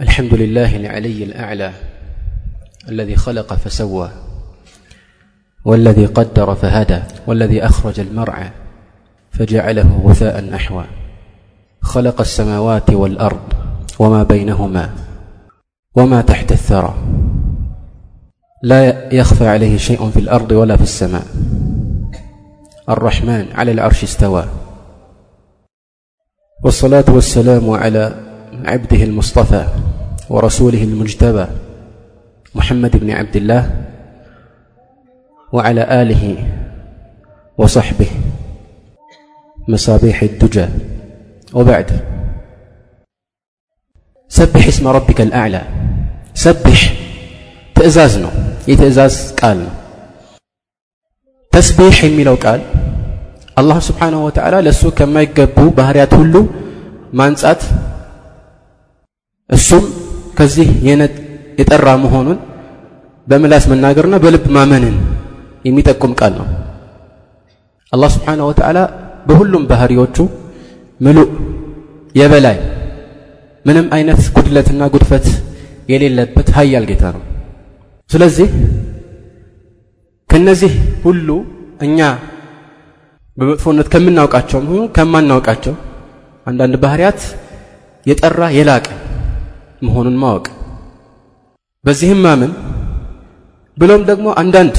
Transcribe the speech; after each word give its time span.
الحمد 0.00 0.34
لله 0.34 0.76
العلي 0.76 1.24
الأعلى 1.24 1.72
الذي 2.88 3.16
خلق 3.16 3.54
فسوى 3.54 4.10
والذي 5.64 6.06
قدر 6.06 6.54
فهدى 6.54 7.00
والذي 7.26 7.64
أخرج 7.64 8.00
المرعى 8.00 8.50
فجعله 9.30 10.00
غثاء 10.04 10.44
نحوا 10.44 10.82
خلق 11.80 12.20
السماوات 12.20 12.90
والأرض 12.90 13.52
وما 13.98 14.22
بينهما 14.22 14.90
وما 15.94 16.20
تحت 16.20 16.52
الثرى. 16.52 16.94
لا 18.62 19.14
يخفى 19.14 19.48
عليه 19.48 19.76
شيء 19.76 20.10
في 20.10 20.20
الأرض 20.20 20.52
ولا 20.52 20.76
في 20.76 20.82
السماء. 20.82 21.26
الرحمن 22.88 23.46
على 23.54 23.72
العرش 23.72 24.04
استوى. 24.04 24.44
والصلاة 26.64 27.04
والسلام 27.08 27.70
على 27.70 28.25
عبده 28.65 29.03
المصطفى 29.03 29.63
ورسوله 30.29 30.83
المجتبى 30.83 31.45
محمد 32.55 32.97
بن 32.97 33.09
عبد 33.11 33.35
الله 33.35 33.63
وعلى 35.53 36.01
آله 36.01 36.23
وصحبه 37.57 38.11
مصابيح 39.67 40.21
الدجى 40.21 40.67
وبعد 41.53 41.87
سبح 44.31 44.67
اسم 44.67 44.87
ربك 44.87 45.21
الأعلى 45.21 45.61
سبح 46.35 47.01
ትእዛዝ 47.75 48.13
ነው 48.23 48.31
የትእዛዝ 48.69 49.15
ቃል 49.39 49.55
ነው 49.65 49.71
ተስቢሕ 51.53 51.97
የሚለው 52.05 52.35
ቃል 52.43 52.61
አላህ 53.59 53.77
ስብሓንሁ 53.87 54.19
ወተዓላ 54.25 54.55
ለእሱ 54.65 54.83
ከማይገቡ 54.97 55.55
ባህርያት 55.77 56.11
ሁሉ 56.19 56.35
ማንጻት 57.19 57.61
እሱም 59.50 59.84
ከዚህ 60.38 60.68
የጠራ 61.60 61.88
መሆኑን 62.04 62.38
በምላስ 63.26 63.64
መናገርና 63.70 64.16
በልብ 64.24 64.44
ማመንን 64.56 64.96
የሚጠቁም 65.64 66.12
ቃል 66.20 66.32
ነው። 66.40 66.48
አላህ 67.92 68.10
ስብሓንሁ 68.16 68.46
ወተዓላ 68.50 68.78
በሁሉም 69.28 69.64
ባህሪዎቹ 69.70 70.16
ምሉእ 71.00 71.30
የበላይ 72.14 72.58
ምንም 73.64 73.86
አይነት 73.96 74.20
ጉድለትና 74.36 74.82
ጉድፈት 74.94 75.26
የሌለበት 75.88 76.48
ሀያል 76.56 76.84
ጌታ 76.90 77.04
ነው። 77.16 77.22
ስለዚህ 78.10 78.48
ከነዚህ 80.30 80.72
ሁሉ 81.04 81.28
እኛ 81.80 81.98
በመጥፎነት 83.36 83.88
ከምናውቃቸው 83.92 84.60
ሆኑ 84.62 84.82
ከማናውቃቸው 84.96 85.74
አንዳንድ 86.46 86.74
ባህሪያት 86.84 87.20
የጠራ 88.06 88.42
የላቀ 88.56 88.86
መሆኑን 89.82 90.16
ማወቅ። 90.22 90.46
በዚህም 91.84 92.20
ማመን 92.26 92.52
ብሎም 93.76 94.02
ደግሞ 94.10 94.26
አንዳንድ 94.42 94.76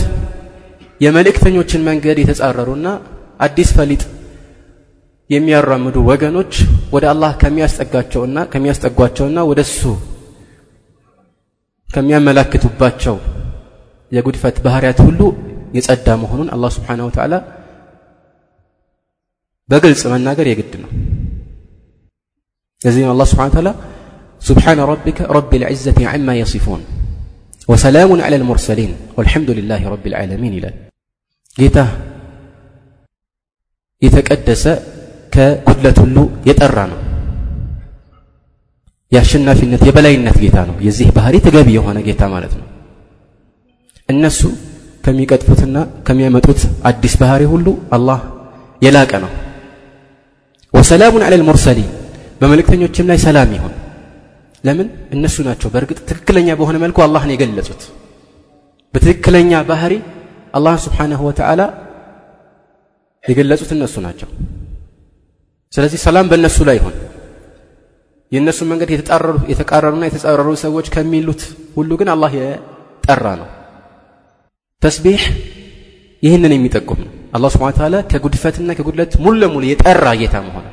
የመልእክተኞችን 1.02 1.86
መንገድ 1.90 2.18
የተጻረሩና 2.20 2.88
አዲስ 3.40 3.70
ፈሊጥ 3.78 4.04
የሚያራምዱ 5.30 5.98
ወገኖች 6.10 6.54
ወደ 6.94 7.06
አላህ 7.14 7.32
ከሚያስጠጋቸውና 7.42 8.38
ከሚያስጠጓቸውና 8.54 9.40
ወደ 9.50 9.60
እሱ 9.68 9.82
ከሚያመላክቱባቸው 11.90 13.16
የጉድፈት 14.12 14.58
ባህርያት 14.66 15.00
ሁሉ 15.06 15.22
የጸዳ 15.78 16.08
መሆኑን 16.22 16.50
አላህ 16.56 16.70
ስብሓንሁ 16.76 17.06
ወተዓላ 17.10 17.36
በግልጽ 19.70 20.02
መናገር 20.14 20.48
የግድ 20.50 20.74
ነው። 20.84 20.90
ለዚህም 22.82 23.10
አላህ 23.14 23.26
ስብሓን 23.32 23.52
ተዓላ 23.56 23.70
سبحان 24.43 24.79
ربك 24.93 25.19
رب 25.37 25.53
العزة 25.55 25.99
عما 26.03 26.35
يصفون 26.43 26.81
وسلام 27.71 28.11
على 28.27 28.37
المرسلين 28.37 28.93
والحمد 29.17 29.51
لله 29.59 29.81
رب 29.95 30.05
العالمين 30.11 30.53
إلى 30.59 30.71
ጌታ 31.57 31.79
የተቀደሰ 34.03 34.65
ከጉድለት 35.35 35.99
ሁሉ 36.05 36.17
የጠራ 36.49 36.79
ነው 36.93 36.99
የአሸናፊነት 39.13 39.83
የበላይነት 39.89 40.37
ጌታ 40.45 40.59
ነው 40.69 40.77
የዚህ 40.87 41.09
ባህሪ 41.17 41.35
ተገቢ 41.47 41.69
የሆነ 41.77 41.99
ጌታ 42.09 42.23
ማለት 42.35 42.53
ነው 42.61 42.67
እነሱ 44.09 44.41
ከሚቀጥፉትና 45.05 45.77
ከሚያመጡት 46.07 46.61
አዲስ 46.91 47.15
ባህሪ 47.23 47.43
ሁሉ 47.53 47.67
አላህ 47.97 48.21
የላቀ 48.85 49.13
ነው 49.25 49.31
ወሰላሙን 50.75 51.23
አለ 51.27 51.35
ልሙርሰሊን 51.43 51.89
በመልእክተኞችም 52.41 53.09
ላይ 53.11 53.19
ሰላም 53.27 53.51
ይሁን 53.57 53.75
ለምን? 54.64 54.88
እነሱ 55.16 55.36
ናቸው 55.48 55.68
በእርግጥ 55.74 56.00
ትክክለኛ 56.10 56.50
በሆነ 56.60 56.78
መልኩ 56.84 56.98
አላህን 57.06 57.32
የገለጹት። 57.34 57.82
በትክክለኛ 58.94 59.52
ባህሪ 59.70 59.94
አላህን 60.58 60.82
ስብሓንሁ 60.86 61.20
ወተዓላ 61.28 61.62
የገለጹት 63.24 63.72
እነሱ 63.76 63.96
ናቸው። 64.06 64.30
ስለዚህ 65.74 66.00
ሰላም 66.06 66.26
በእነሱ 66.32 66.58
ላይ 66.70 66.76
ይሁን። 66.80 66.96
የእነሱ 68.32 68.60
መንገድ 68.72 68.90
የተቃረሩና 69.52 70.04
የተጻረሩ 70.08 70.48
ሰዎች 70.64 70.88
ከሚሉት 70.96 71.42
ሁሉ 71.78 71.92
ግን 72.00 72.10
አላህ 72.14 72.32
የጠራ 72.40 73.26
ነው። 73.42 73.48
ተስቢሕ 74.82 75.22
ይህንን 76.24 76.54
የሚጠቁም 76.56 77.00
ነው። 77.06 77.14
አላህ 77.36 77.50
ስብሓን 77.56 77.76
ታላ 77.80 77.96
ከጉድፈትና 78.12 78.70
ከጉድለት 78.78 79.14
ሙሉ 79.24 79.36
ለሙሉ 79.42 79.64
የጠራ 79.68 80.06
ጌታ 80.22 80.36
መሆኑ 80.48 80.66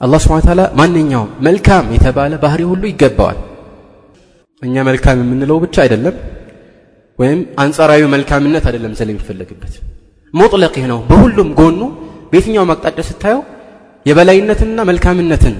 አላህ 0.00 0.18
ስብሓን 0.24 0.42
ታላ 0.46 0.62
ማንኛውም 0.80 1.30
መልካም 1.46 1.86
የተባለ 1.94 2.32
ባህሪ 2.42 2.60
ሁሉ 2.70 2.82
ይገባዋል። 2.90 3.38
እኛ 4.62 4.74
መልካም 4.88 5.16
የምንለው 5.22 5.56
ብቻ 5.64 5.76
አይደለም 5.84 6.16
ወይም 7.18 7.40
አንጻራዊ 7.62 8.02
መልካምነት 8.14 8.64
አይደለም 8.68 8.92
ስለሚፈለግበት 9.00 9.74
ሙጥለቅ 10.34 10.74
ነው። 10.92 10.98
በሁሉም 11.08 11.48
ጎኑ 11.60 11.80
በየትኛውም 12.30 12.70
አቅጣጫ 12.74 12.98
ስታየው 13.08 13.40
የበላይነትንና 14.06 14.80
መልካምነትን 14.90 15.54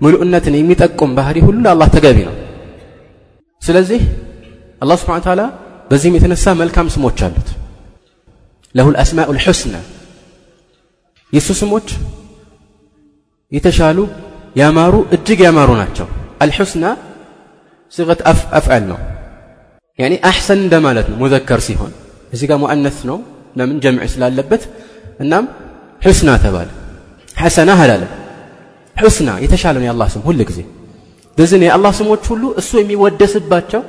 ምሉእነትን 0.00 0.54
የሚጠቁም 0.58 1.10
ባህሪ 1.18 1.36
ሁሉ 1.46 1.58
ለአላህ 1.66 1.88
ተገቢ 1.96 2.18
ነው። 2.28 2.34
ስለዚህ 3.62 4.00
አላህ 4.82 4.96
ስብሓን 5.02 5.22
ታላ 5.26 5.42
በዚህም 5.90 6.16
የተነሳ 6.18 6.54
መልካም 6.62 6.86
ስሞች 6.94 7.18
አሉት። 7.26 7.48
ለሁ 8.74 8.86
ልአስማኡ 8.94 9.28
ልሑስና 9.36 9.76
የእሱ 11.32 11.50
ስሞች 11.60 11.88
የተሻሉ 13.52 13.98
ያማሩ 14.56 14.94
እጅግ 15.16 15.40
ያማሩ 15.46 15.70
ናቸው። 15.80 16.06
አልሑስና 16.42 16.84
ሲቀት 17.92 18.20
አፍዓል 18.58 18.84
ነው። 18.90 18.98
ያኒ 19.98 20.14
አሕሰን 20.28 20.58
እንደማለት 20.64 21.06
ነው 21.10 21.16
ሙዘከር 21.22 21.60
ሲሆን። 21.66 21.92
እዚህ 22.32 22.46
ጋር 22.50 22.58
ሙአነስ 22.62 22.98
ነው 23.10 23.18
ለምን 23.56 23.76
ጀምዕ 23.84 24.08
ስላለበት። 24.14 24.62
እናም 25.22 25.44
ሑስና 26.00 26.30
ተባለ። 26.44 26.68
ሐሰና 27.36 27.70
አላለም 27.82 28.10
ሑስና 28.96 29.30
የተሻለ 29.44 29.74
ነው 29.80 29.86
የአላህ 29.88 30.08
ስም 30.14 30.22
ሁል 30.26 30.40
ጊዜ። 30.50 30.60
በዚህ 31.36 31.62
የአላህ 31.66 31.92
ስሞች 31.98 32.22
ሁሉ 32.32 32.44
እሱ 32.60 32.70
የሚወደስባቸው 32.80 33.82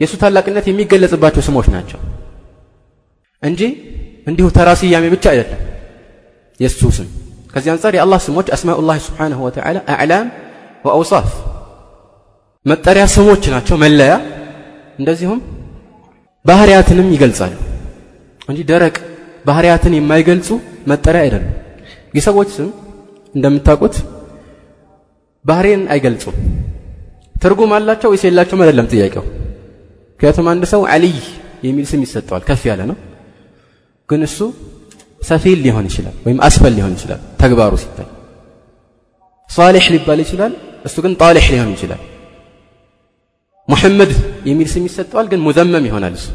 የእሱ 0.00 0.14
ታላቅነት 0.22 0.64
የሚገለጽባቸው 0.70 1.42
ስሞች 1.48 1.66
ናቸው። 1.74 2.00
እንጂ 3.42 3.60
እንዲሁ 4.26 4.46
ተራ 4.56 4.68
ስያሜ 4.80 5.04
ብቻ 5.14 5.24
አይደለም 5.32 5.60
የእሱ 6.60 6.80
ስም 6.96 7.08
ከዚህ 7.56 7.70
አንጻር 7.72 7.92
የአላህ 7.96 8.18
ስሞች 8.24 8.48
አስማኡላህ 8.54 8.96
ስብሓንሁ 9.04 9.38
ወተዓላ 9.44 9.78
አዕላም 9.94 10.26
ወአውሳፍ 10.84 11.28
መጠሪያ 12.66 13.04
ስሞች 13.14 13.44
ናቸው 13.54 13.76
መለያ። 13.82 14.12
እንደዚሁም 14.98 15.38
ባህርያትንም 16.44 17.08
ይገልጻሉ 17.14 17.54
እንጂ 18.48 18.58
ደረቅ 18.70 18.96
ባህርያትን 19.46 19.94
የማይገልጹ 19.96 20.48
መጠሪያ 20.90 21.22
አይደሉም። 21.24 21.54
የሰዎች 22.14 22.50
ስም 22.56 22.68
እንደምታውቁት 23.34 23.96
ባህሬን 25.44 25.82
አይገልጹም። 25.94 26.36
ትርጉም 27.36 27.72
አላቸው 27.78 28.10
ወይስ 28.12 28.24
የላቸውም 28.26 28.62
አይደለም 28.64 28.88
ጥያቄው። 28.92 29.24
ምክንያቱም 30.12 30.46
አንድ 30.52 30.64
ሰው 30.72 30.82
አልይ 30.94 31.16
የሚል 31.62 31.86
ስም 31.90 32.02
ይሰጠዋል 32.06 32.44
ከፍ 32.48 32.62
ያለ 32.70 32.82
ነው። 32.90 32.98
ግን 34.08 34.22
እሱ 34.28 34.38
ሰፊል 35.26 35.58
ሊሆን 35.64 35.84
ይችላል 35.90 36.14
ወይም 36.26 36.38
አስፈል 36.46 36.72
ሊሆን 36.78 36.92
ይችላል 36.96 37.20
ተግባሩ 37.40 37.72
ሲታይ። 37.82 38.08
ሳሌሕ 39.50 39.84
ሊባል 39.94 40.20
ይችላል 40.24 40.52
እሱ 40.84 40.96
ግን 41.04 41.12
ጣሌሕ 41.20 41.46
ሊሆን 41.54 41.70
ይችላል። 41.74 42.00
ሙሐመድ 43.68 44.10
የሚል 44.48 44.68
ስም 44.72 44.84
ይሰጠዋል 44.88 45.26
ግን 45.32 45.40
ሙዘመም 45.46 45.84
ይሆናል 45.88 46.14
እሱ። 46.18 46.26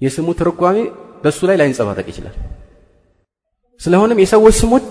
የስሙ 0.00 0.28
ትርጓሜ 0.40 0.76
በእሱ 1.22 1.40
ላይ 1.48 1.56
ላይንጸባረቅ 1.60 2.06
ይችላል። 2.12 2.34
ስለሆነም 3.80 4.18
የሰዎች 4.22 4.54
ስሞች 4.62 4.88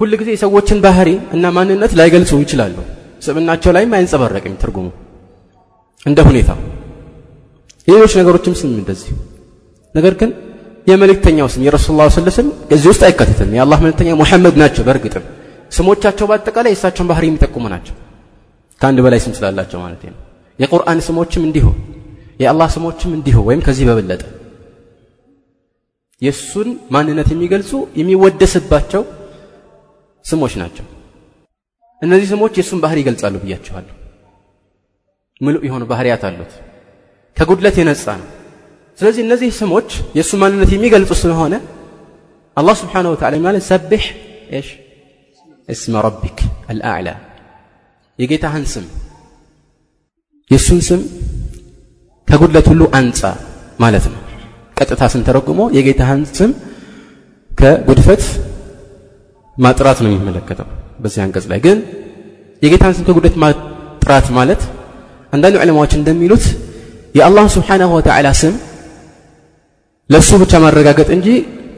ሁል 0.00 0.12
ጊዜ 0.20 0.28
የሰዎችን 0.34 0.78
ባህሪ 0.84 1.10
እና 1.34 1.44
ማንነት 1.56 1.92
ላይገልጹ 1.98 2.32
ይችላሉ። 2.44 2.76
ስብናቸው 3.22 3.72
ላይም 3.76 3.92
አይንጸባረቅም 3.96 4.56
ትርጉሙ። 4.62 4.86
እንደ 6.06 6.18
ሁኔታው። 6.28 6.58
የሌሎች 7.88 8.12
ነገሮችም 8.20 8.54
ስም 8.60 8.72
እንደዚህ 8.80 9.10
ነገር 9.94 10.14
ግን 10.20 10.30
የመልእክተኛው 10.86 11.46
ስም 11.52 11.62
የረሱል 11.66 11.96
ላ 11.98 12.06
ስለ 12.14 12.28
ስም 12.36 12.46
እዚህ 12.74 12.88
ውስጥ 12.92 13.02
አይካተትም። 13.08 13.50
የአላህ 13.56 13.78
መልእክተኛ 13.84 14.08
ሙሐመድ 14.20 14.56
ናቸው 14.62 14.82
በእርግጥም። 14.86 15.24
ስሞቻቸው 15.72 16.26
በአጠቃላይ 16.30 16.70
የእሳቸውን 16.72 17.08
ባህሪ 17.10 17.24
የሚጠቁሙ 17.28 17.64
ናቸው። 17.74 17.94
ከአንድ 18.80 18.98
በላይ 19.04 19.20
ስም 19.24 19.32
ስላላቸው 19.38 19.78
ማለት 19.84 20.02
ነው። 20.08 20.16
የቁርአን 20.58 20.98
ስሞችም 21.06 21.42
እንዲሁ 21.48 21.66
የአላህ 22.40 22.68
ስሞችም 22.76 23.10
እንዲሁ 23.16 23.36
ወይም 23.48 23.60
ከዚህ 23.66 23.84
በበለጠ። 23.88 24.22
የእሱን 26.22 26.68
ማንነት 26.94 27.28
የሚገልጹ 27.32 27.70
የሚወደስባቸው 28.00 29.02
ስሞች 30.24 30.52
ናቸው። 30.62 30.84
እነዚህ 32.02 32.26
ስሞች 32.32 32.54
የእሱን 32.58 32.80
ባህሪ 32.84 32.98
ይገልጻሉ 33.02 33.34
ብያችኋለሁ። 33.42 33.94
ምሉእ 35.40 35.64
የሆኑ 35.68 35.84
ባህሪያት 35.90 36.22
አሉት። 36.28 36.52
ከጉድለት 37.36 37.76
የነጻ 37.80 38.06
ነው 38.20 38.28
ስለዚህ 38.98 39.22
እነዚህ 39.26 39.48
ስሞች 39.58 39.88
የእሱ 40.16 40.32
ማንነት 40.42 40.70
የሚገልጹ 40.74 41.12
ስለሆነ 41.20 41.54
አላህ 42.56 42.74
ስብሓነ 42.82 43.06
ወተዓላ 43.12 43.40
ማለት 43.46 43.64
ሰብሕ 43.70 44.04
ሽ 44.58 44.68
እስመ 45.68 45.94
ረቢክ 46.06 46.38
አልአዕላ። 46.70 47.08
የጌታህን 48.18 48.64
ስም 48.72 48.84
የእሱን 50.50 50.80
ስም 50.88 51.00
ከጉድለት 52.28 52.66
ሁሉ 52.72 52.82
አንፃ 52.98 53.20
ማለት 53.80 54.04
ነው። 54.12 54.20
ቀጥታ 54.76 55.02
ስንተረጉሞ 55.12 55.60
የጌታህን 55.76 56.22
ስም 56.38 56.50
ከጉድፈት 57.50 58.22
ማጥራት 59.56 59.98
ነው 60.04 60.10
የሚመለከተው 60.10 60.68
በዚህ 60.98 61.20
አንቀጽ 61.24 61.46
ላይ። 61.52 61.60
ግን 61.66 61.78
የጌታን 62.62 62.94
ስም 62.96 63.04
ከጉድለት 63.08 63.36
ማጥራት 63.44 64.28
ማለት 64.38 64.62
አንዳንድ 65.32 65.56
ዕለማዎች 65.62 65.92
እንደሚሉት 65.98 66.44
የአላህ 67.14 67.44
ስብሓናሁ 67.56 67.90
ወተዓላ 67.98 68.28
ስም 68.42 68.54
ለእሱ 70.09 70.31
ብቻ 70.43 70.53
ማረጋገጥ 70.65 71.09
እንጂ 71.17 71.27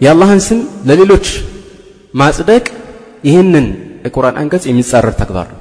የአላህን 0.06 0.42
ስም 0.48 0.60
ለሌሎች 0.90 1.26
ማጽደቅ 2.14 2.66
ይህንን 3.30 3.66
የቁርአን 4.06 4.38
አንቀጽ 4.42 4.64
የሚጻረር 4.70 5.14
ተግባር 5.22 5.48
ነው 5.54 5.60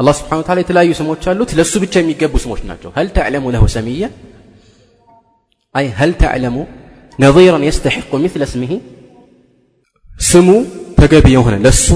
አላህ 0.00 0.14
ስብሓን 0.18 0.44
ታላ 0.48 0.58
የተለያዩ 0.62 0.92
ስሞች 1.00 1.24
አሉት 1.30 1.50
ለእሱ 1.58 1.74
ብቻ 1.84 1.94
የሚገቡ 2.02 2.34
ስሞች 2.44 2.60
ናቸው 2.70 2.90
هل 2.98 3.06
تعلم 3.18 3.44
له 3.54 3.62
سميا 3.76 4.08
أي 5.74 5.86
هل 6.00 6.10
تعلم 6.24 6.56
نظيرا 7.18 7.58
يستحق 7.68 8.10
مثل 8.24 8.40
اسمه 8.48 8.72
ስሙ 10.30 10.48
ተገቢ 11.00 11.26
የሆነ 11.36 11.54
ለሱ 11.66 11.86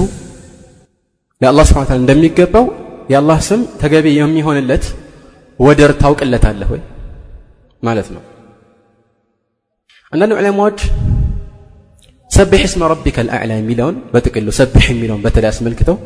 ለአላህ 1.41 1.65
ስብሓን 1.69 1.87
ታላ 1.89 1.97
እንደሚገባው 2.03 2.65
የአላህ 3.11 3.39
ስም 3.47 3.61
ተገቢ 3.81 4.05
የሚሆንለት 4.19 4.85
ወደር 5.59 5.91
ታውቅለታለህ 6.01 6.69
ወይ 6.73 6.81
ማለት 7.83 8.07
ነው 8.15 8.21
አንዳንድ 10.12 10.32
ዕለማዎች 10.38 10.78
ሰብሕ 12.30 12.62
እስመ 12.68 12.82
ረቢከ 12.92 13.16
ልአዕላ 13.26 13.52
የሚለውን 13.58 13.96
በጥቅሉ 14.12 14.48
ሰብሕ 14.58 14.84
የሚለውን 14.92 15.22
በተለይ 15.24 15.48
አስመልክተው 15.50 15.96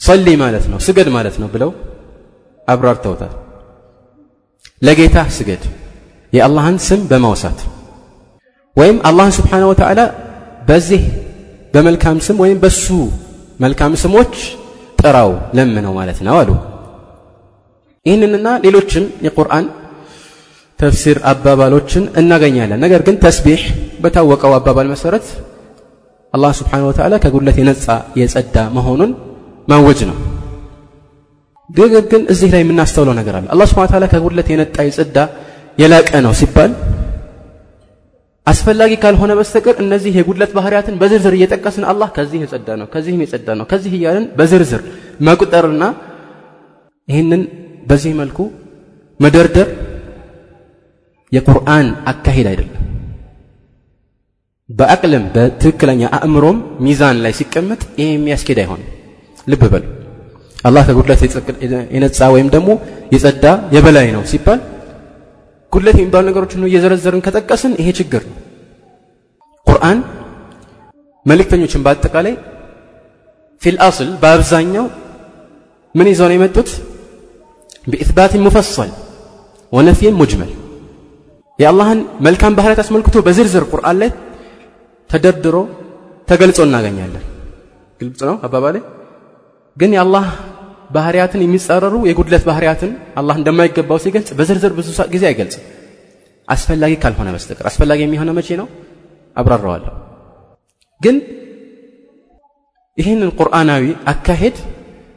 ጸሊ 0.00 0.26
ማለት 0.42 0.64
ነው 0.72 0.78
ስገድ 0.86 1.08
ማለት 1.16 1.36
ነው 1.42 1.48
ብለው 1.54 1.70
አብራርተውታል። 2.68 3.32
ለጌታ 4.82 5.18
ስገድ 5.36 5.62
የአላህን 6.32 6.76
ስም 6.86 7.00
በማውሳት 7.10 7.60
ወይም 8.76 8.96
አላህን 9.08 9.34
ስብሓነ 9.38 9.62
ወተዓላ 9.70 10.00
በዚህ 10.68 11.02
በመልካም 11.74 12.18
ስም 12.26 12.36
ወይም 12.44 12.58
በሱ 12.64 12.86
መልካም 13.60 13.92
ስሞች 14.02 14.34
ጥራው 14.98 15.30
ለምነው 15.56 15.92
ማለት 15.98 16.18
ነው 16.26 16.36
አሉ። 16.40 16.50
ይህንንና 18.06 18.48
ሌሎችም 18.64 19.04
የቁርአን 19.26 19.64
ተፍሲር 20.78 21.18
አባባሎችን 21.30 22.04
እናገኛለን። 22.20 22.80
ነገር 22.84 23.00
ግን 23.06 23.16
ተስቢሕ 23.24 23.62
በታወቀው 24.02 24.52
አባባል 24.58 24.88
መሰረት 24.94 25.26
አላህ 26.34 26.52
ስብሓን 26.58 26.84
ወተዓላ 26.88 27.14
ከጉድለት 27.24 27.56
የነጻ 27.60 27.86
የጸዳ 28.20 28.56
መሆኑን 28.76 29.12
ማወጅ 29.68 30.00
ነው። 30.10 30.16
ነገር 31.70 32.04
ግን 32.12 32.22
እዚህ 32.32 32.48
ላይ 32.54 32.60
የምናስተውለው 32.64 33.14
ነገር 33.20 33.34
አለ። 33.38 33.46
አላህ 33.54 33.66
ስብሓን 33.70 33.90
ተዓላ 33.92 34.06
ከጉድለት 34.12 34.48
የነጣ 34.52 34.76
የጸዳ 34.88 35.16
የላቀ 35.78 36.10
ነው 36.26 36.32
ሲባል 36.40 36.70
አስፈላጊ 38.46 38.92
ካልሆነ 39.02 39.32
በስተቀር 39.38 39.76
እነዚህ 39.84 40.12
የጉድለት 40.18 40.52
ባህሪያትን 40.56 40.94
በዝርዝር 41.00 41.34
እየጠቀስን 41.38 41.84
አላህ 41.92 42.08
ከዚህ 42.16 42.38
የጸዳ 42.44 42.68
ነው 42.80 42.86
ከዚህም 42.94 43.20
የጸዳ 43.24 43.48
ነው 43.60 43.66
ከዚህ 43.72 43.92
እያልን 43.98 44.24
በዝርዝር 44.38 44.82
መቁጠርና 45.28 45.84
ይህንን 47.08 47.42
በዚህ 47.90 48.12
መልኩ 48.20 48.38
መደርደር 49.20 49.68
የቁርአን 51.31 51.87
አካሄድ 52.11 52.47
አይደለም 52.51 52.79
በአቅልም 54.69 55.23
በትክክለኛ 55.35 56.01
አእምሮም 56.17 56.57
ሚዛን 56.85 57.17
ላይ 57.23 57.33
ሲቀመጥ 57.39 57.81
ይሄ 57.99 58.07
የሚያስኬድ 58.13 58.59
አይሆንም 58.63 58.89
ልብ 59.47 59.63
በሉ 59.73 59.83
አላህ 60.67 60.83
ከጉድለት 60.89 61.21
የነጻ 61.95 62.29
ወይም 62.35 62.47
ደግሞ 62.55 62.69
የጸዳ 63.13 63.45
የበላይ 63.75 64.07
ነው 64.15 64.23
ሲባል 64.31 64.59
ጉድለት 65.73 65.97
የሚባሉ 65.99 66.23
ነገሮችን 66.29 66.67
እየዘረዘርን 66.69 67.23
ከጠቀስን 67.25 67.73
ይሄ 67.81 67.89
ችግር 67.99 68.23
ነው 68.29 68.37
ቁርአን 69.67 69.99
መልእክተኞችን 71.25 71.83
በአጠቃላይ 71.85 72.33
ፊል 73.61 73.77
አስል 73.87 74.09
በአብዛኛው 74.23 74.87
ምን 75.95 76.07
ይዘው 76.11 76.27
ነው 76.29 76.37
የመጡት 76.37 76.69
بإثبات 77.87 78.35
مفصل 78.37 78.89
ونفي 79.73 80.07
مجمل 80.11 80.51
የአላህን 81.58 82.00
መልካም 82.26 82.56
ባህሪያት 82.58 82.80
አስመልክቶ 82.82 83.16
በዝርዝር 83.26 83.64
ቁርአን 83.72 83.96
ላይ 84.02 84.10
ተደርድሮ 85.10 85.56
ተገልጾ 86.28 86.58
እናገኛለን። 86.66 87.24
ግልጽ 88.00 88.20
ነው 88.28 88.36
አባባሌ? 88.46 88.76
ግን 89.76 89.90
የአላህ 89.96 90.26
ባህሪያትን 90.90 91.40
የሚጻረሩ 91.44 91.94
የጉድለት 92.08 92.44
ባህሪያትን 92.48 92.90
አላህ 93.20 93.34
እንደማይገባው 93.40 93.98
ሲገልጽ 94.04 94.30
በዝርዝር 94.38 94.72
ብዙ 94.78 94.88
ጊዜ 95.14 95.24
አይገልጽም። 95.30 95.64
አስፈላጊ 96.48 96.92
ካልሆነ 97.02 97.28
በስተቀር 97.34 97.66
አስፈላጊ 97.70 98.00
የሚሆነ 98.04 98.30
መቼ 98.38 98.48
ነው? 98.60 98.66
አብራራዋለሁ። 99.36 99.92
ግን 101.00 101.16
ይህንን 102.98 103.30
ቁርአናዊ 103.40 103.82
አካሄድ 104.12 104.56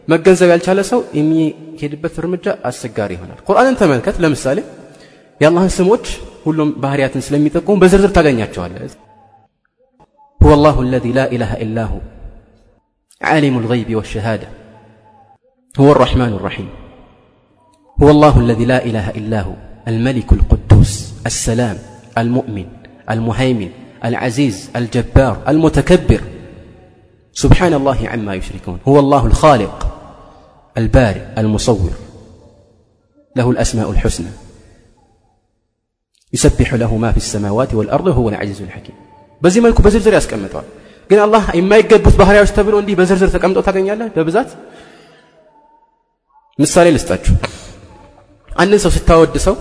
መገንዘብ 0.08 0.50
ያልቻለ 0.54 0.80
ሰው 0.92 1.00
የሚሄድበት 1.18 2.16
እርምጃ 2.22 2.46
አስቸጋሪ 2.70 3.12
ይሆናል። 3.18 3.40
ቁርአንን 3.48 3.76
ተመልከት። 3.82 4.16
ለምሳሌ 4.24 4.58
የአላህን 5.42 5.72
ስሞች 5.78 6.06
ሁሉም 6.47 6.71
ባህሪያትን 6.85 7.25
ስለሚጠቁሙ 7.29 7.77
በዝርዝር 7.85 8.13
ታገኛቸዋለህ 8.19 8.95
هو 10.45 10.55
الله 10.55 10.77
الذي 10.87 11.13
لا 11.13 11.33
إله 11.35 11.51
إلا 11.65 11.85
هو 11.85 11.99
عالم 13.23 13.59
الغيب 13.59 13.89
والشهادة 13.97 14.49
هو 15.81 15.93
الرحمن 15.93 16.33
الرحيم 16.39 16.69
هو 18.03 18.09
الله 18.11 18.35
الذي 18.45 18.65
لا 18.65 18.79
إله 18.85 19.11
إلا 19.11 19.41
هو 19.41 19.55
الملك 19.89 20.33
القدوس 20.33 20.93
السلام 21.27 21.79
المؤمن 22.19 22.67
المهيمن 23.11 23.71
العزيز 24.05 24.71
الجبار 24.77 25.43
المتكبر 25.49 26.21
سبحان 27.33 27.75
الله 27.75 28.09
عما 28.09 28.35
يشركون 28.35 28.79
هو 28.89 28.99
الله 28.99 29.27
الخالق 29.27 29.77
البارئ 30.79 31.25
المصور 31.39 31.91
له 33.37 33.51
الأسماء 33.51 33.91
الحسنى 33.91 34.33
ዩሰቢሑ 36.34 36.72
ለሁ 36.82 36.92
ማ 37.04 37.08
ፊ 37.16 37.24
ሰማዋት 37.28 37.72
ወልአርድ 37.78 38.08
ወሁወል 38.12 38.36
ዓዚዙል 38.40 38.70
ሐኪም 38.76 38.96
በዚህ 39.42 39.60
መልኩ 39.66 39.78
በዝርዝር 39.86 40.14
ያስቀምጠዋል። 40.18 40.68
ግን 41.10 41.20
አላህ 41.20 41.44
የማይገቡት 41.58 42.16
ባህሪያዎች 42.20 42.52
ተብሎ 42.58 42.76
እንዲህ 42.82 42.96
በዝርዝር 43.00 43.30
ተቀምጦ 43.36 43.60
ታገኛለህ 43.68 44.10
በብዛት። 44.16 44.50
ምሳሌ 46.60 46.88
ልስጣችሁ። 46.96 47.34
አንድን 48.52 48.80
ሰው 48.84 48.92
ስታወድሰው 48.96 49.56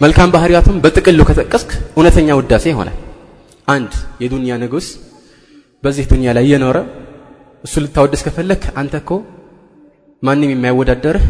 መልካም 0.00 0.32
ባህሪያቱን 0.34 0.78
በጥቅሉ 0.84 1.20
ከጠቀስክ 1.28 1.70
እውነተኛ 1.96 2.28
ውዳሴ 2.38 2.64
ይሆናል። 2.72 2.96
አንድ 3.68 3.92
የዱንያ 4.22 4.54
ንጉሥ 4.62 4.88
በዚህ 5.82 6.04
ዱንያ 6.10 6.30
ላይ 6.36 6.44
እየኖረ 6.46 6.76
እሱ 7.64 7.74
ልታወድስ 7.84 8.20
ከፈለክ 8.26 8.62
አንተ 8.80 8.94
እኮ 9.02 9.10
ማንም 10.22 10.50
የማይወዳደርህ 10.52 11.24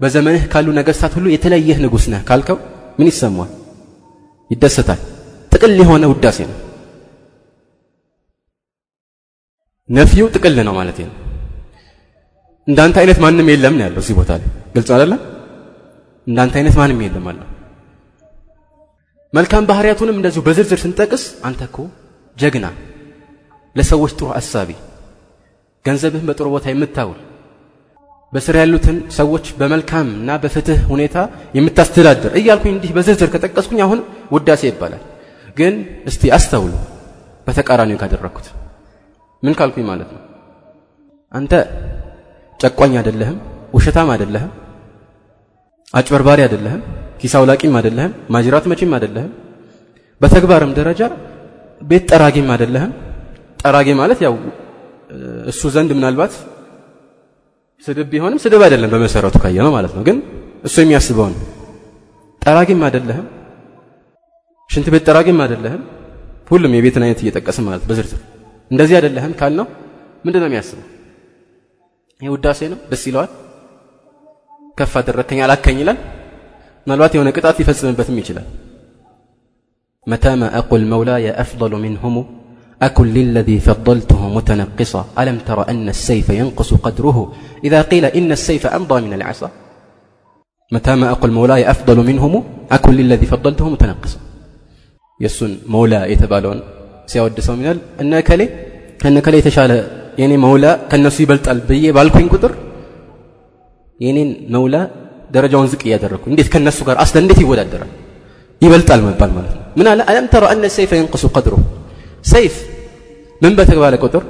በዘመንህ 0.00 0.44
ካሉ 0.52 0.68
ነገስታት 0.78 1.12
ሁሉ 1.18 1.26
የተለየህ 1.32 1.78
ንጉሥ 1.84 2.04
ነህ 2.12 2.22
ካልከው 2.28 2.58
ምን 2.98 3.08
ይሰማዋል? 3.10 3.50
ይደሰታል። 4.50 5.00
ጥቅል 5.52 5.72
የሆነ 5.80 6.04
ውዳሴ 6.12 6.38
ነው። 6.50 6.56
ነፊው 9.88 10.26
ጥቅል 10.34 10.56
ነው 10.68 10.74
ማለት 10.78 10.98
ነው። 11.02 11.14
እንዳንተ 12.68 12.96
አይነት 13.02 13.18
ማንም 13.24 13.46
የለም 13.50 13.74
ነው 13.78 13.84
ያለው 13.86 14.02
እዚህ 14.04 14.14
ቦታ 14.18 14.30
ላይ። 14.40 14.48
ግልጽ 14.74 14.90
አይደለም 14.96 15.20
እንዳንተ 16.26 16.54
አይነት 16.60 16.74
ማንም 16.80 17.00
የለም 17.04 17.24
አለ። 17.30 17.40
መልካም 19.32 19.66
ባህሪያቱንም 19.70 20.16
እንደዚሁ 20.18 20.40
በዝርዝር 20.46 20.78
ስንጠቅስ 20.82 21.24
አንተ 21.48 21.60
እኮ 21.68 21.76
ጀግና 22.36 22.66
ለሰዎች 23.76 24.12
ጥሩ 24.18 24.28
አሳቢ 24.38 24.70
ገንዘብህን 25.84 26.26
በጥሩ 26.28 26.46
ቦታ 26.54 26.66
የምታውል 26.70 27.18
በስር 28.32 28.56
ያሉትን 28.60 28.96
ሰዎች 29.16 29.46
በመልካም 29.60 30.08
እና 30.16 30.30
በፍትህ 30.42 30.80
ሁኔታ 30.92 31.16
የምታስተዳድር 31.56 32.32
እያልኩኝ 32.40 32.72
እንዲህ 32.74 32.90
በዝርዝር 32.96 33.28
ከጠቀስኩኝ 33.32 33.80
አሁን 33.86 34.00
ውዳሴ 34.34 34.62
ይባላል። 34.70 35.02
ግን 35.56 35.74
እስቲ 36.10 36.22
አስተውሉ 36.36 36.72
በተቃራኒው 37.46 37.98
ካደረግኩት 38.02 38.46
ምን 39.42 39.54
ካልኩኝ 39.58 39.84
ማለት 39.90 40.10
ነው? 40.14 40.22
አንተ 41.32 41.52
ጨቋኝ 42.60 42.94
አይደለህም 43.00 43.38
ውሸታም 43.74 44.08
አይደለህም 44.14 44.52
አጭበርባሪ 45.94 46.40
አይደለህም 46.46 46.82
ኪስ 47.20 47.34
አውላቂም 47.38 47.74
አይደለህም 47.78 48.12
ማጅራት 48.34 48.64
መቺም 48.70 48.92
አይደለህም 48.96 49.32
በተግባርም 50.20 50.72
ደረጃ 50.78 51.02
ቤት 51.80 52.04
ጠራጊም 52.10 52.48
አይደለህም። 52.54 52.92
ጠራጊ 53.60 53.88
ማለት 54.00 54.18
ያው 54.26 54.34
እሱ 55.52 55.62
ዘንድ 55.74 55.90
ምናልባት 55.98 56.32
ስድብ 57.86 58.06
ቢሆንም 58.12 58.38
ስድብ 58.44 58.62
አይደለም 58.66 58.90
በመሰረቱ 58.94 59.36
ካየ 59.42 59.58
ነው 59.66 59.72
ማለት 59.76 59.92
ነው። 59.96 60.02
ግን 60.08 60.16
እሱ 60.64 60.76
የሚያስበውን 60.82 61.34
ጠራጊም 62.42 62.80
አይደለህም፣ 62.86 63.26
ሽንት 64.70 64.88
ቤት 64.92 65.04
ጠራጊም 65.08 65.38
አይደለህም። 65.44 65.82
ሁሉም 66.50 66.72
የቤትን 66.76 67.02
አይነት 67.06 67.20
እየጠቀስም 67.22 67.64
ማለት 67.68 67.82
በዝርዝር 67.88 68.20
እንደዚህ 68.70 68.94
አይደለህም 68.98 69.32
ካልነው 69.40 69.66
ምንድነው 70.24 70.48
የሚያስበው? 70.48 70.86
ይሄ 72.20 72.28
ውዳሴ 72.34 72.60
ነው፣ 72.72 72.78
ደስ 72.90 73.02
ይለዋል። 73.08 73.30
ከፍ 74.78 74.92
አደረግከኝ 75.00 75.40
አላከኝ 75.44 75.78
ይላል። 75.82 75.98
ምናልባት 76.86 77.12
የሆነ 77.16 77.28
ቅጣት 77.36 77.56
ሊፈጽምበትም 77.60 78.18
ይችላል። 78.20 78.46
መታማ 80.06 80.42
አቁል 80.58 80.84
መውላየ 80.92 81.26
አፍضሉ 81.42 81.72
ሚንሁሙ 81.82 82.16
أكن 82.81 83.07
للذي 83.17 83.57
فضلته 83.59 84.21
متنقصا 84.37 85.01
ألم 85.19 85.37
تر 85.47 85.59
أن 85.71 85.89
السيف 85.95 86.27
ينقص 86.29 86.69
قدره 86.85 87.17
إذا 87.63 87.79
قيل 87.81 88.05
إن 88.05 88.29
السيف 88.31 88.63
أمضى 88.67 88.97
من 89.05 89.13
العصا 89.13 89.49
متى 90.71 90.95
ما 90.95 91.07
أقول 91.11 91.31
مولاي 91.31 91.71
أفضل 91.73 91.97
منهم 92.09 92.33
أكن 92.71 92.93
للذي 92.99 93.25
فضلته 93.25 93.65
متنقصا 93.69 94.19
يسن 95.23 95.51
مولا 95.73 96.05
يتبالون 96.05 96.59
سيود 97.11 97.39
سو 97.39 97.55
منال 97.55 97.77
أن 98.01 98.19
كلي 98.19 98.45
أن 99.05 99.19
كلي 99.25 99.41
تشال 99.41 99.71
يعني 100.21 100.37
مولا 100.37 100.71
كان 100.89 101.03
نفسي 101.03 101.23
بلت 101.29 101.47
البي 101.53 101.91
بالكوين 101.95 102.29
كتر 102.33 102.51
يعني 103.99 104.23
مولا 104.55 104.81
درجة 105.35 105.65
زك 105.71 105.85
يدركو 105.85 106.29
انديت 106.29 106.47
كان 106.53 106.63
نفسه 106.67 106.85
قال 106.85 106.97
أصلا 107.03 107.21
انديت 107.23 107.39
يوددر 107.45 107.83
ይበልጣል 108.63 108.99
መባል 109.07 109.31
ማለት 109.37 109.53
ነው 109.57 109.63
ምን 109.79 109.87
አለ 109.91 110.01
አለም 110.11 110.25
ተረ 110.33 110.43
አነ 110.53 110.65
ሰይፈ 110.77 110.91
የንቅሱ 110.97 111.23
ቀድሩ 111.35 111.55
ሰይፍ 112.33 112.53
ምን 113.42 113.52
በተባለ 113.58 113.94
ቁጥር? 114.04 114.22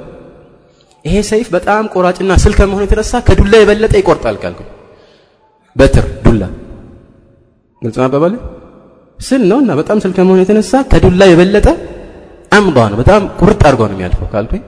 ይሄ 1.05 1.15
ሰይፍ 1.29 1.47
በጣም 1.55 1.83
ቆራጭና 1.93 2.31
ስል 2.43 2.53
ከመሆኑ 2.57 2.81
የተነሳ 2.85 3.13
ከዱላ 3.27 3.53
የበለጠ 3.61 3.93
ይቆርጣል 4.01 4.35
ካልኩ 4.43 4.59
በትር 5.75 6.05
ዱላ። 6.25 6.43
ግልጽ 7.81 7.97
ማባባል 8.03 8.33
ስል 9.19 9.41
ነው 9.51 9.57
እና 9.63 9.71
በጣም 9.79 9.97
ስል 10.03 10.11
ከመሆኑ 10.17 10.39
የተነሳ 10.43 10.73
ከዱላ 10.91 11.21
የበለጠ 11.29 11.67
አምዷ 12.51 12.77
ነው። 12.91 12.97
በጣም 13.01 13.21
ቁርጥ 13.39 13.61
አድርጎ 13.67 13.81
ነው 13.89 13.95
የሚያልፈው 13.95 14.29
ካልኩኝ። 14.33 14.63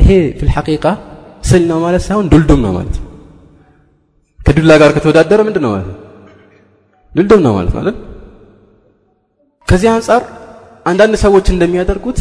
ይሄ 0.00 0.10
ፊል 0.38 0.50
ስል 1.44 1.62
ነው 1.70 1.78
ማለት 1.84 2.02
ሳይሆን 2.06 2.26
ዱልዱም 2.32 2.60
ነው 2.64 2.72
ማለት 2.72 2.96
ነው። 2.96 3.08
ከዱላ 4.40 4.72
ጋር 4.80 4.90
ከተወዳደረ 4.96 5.40
ምንድን 5.46 5.62
ነው? 5.64 5.70
ማለት 5.74 5.88
ዱልዱም 7.12 7.40
ነው 7.46 7.52
ማለት 7.56 7.72
ማለት 7.78 7.96
ከዚህ 9.68 9.88
አንጻር 9.94 10.22
አንዳንድ 10.86 11.14
ሰዎች 11.16 11.46
እንደሚያደርጉት 11.54 12.18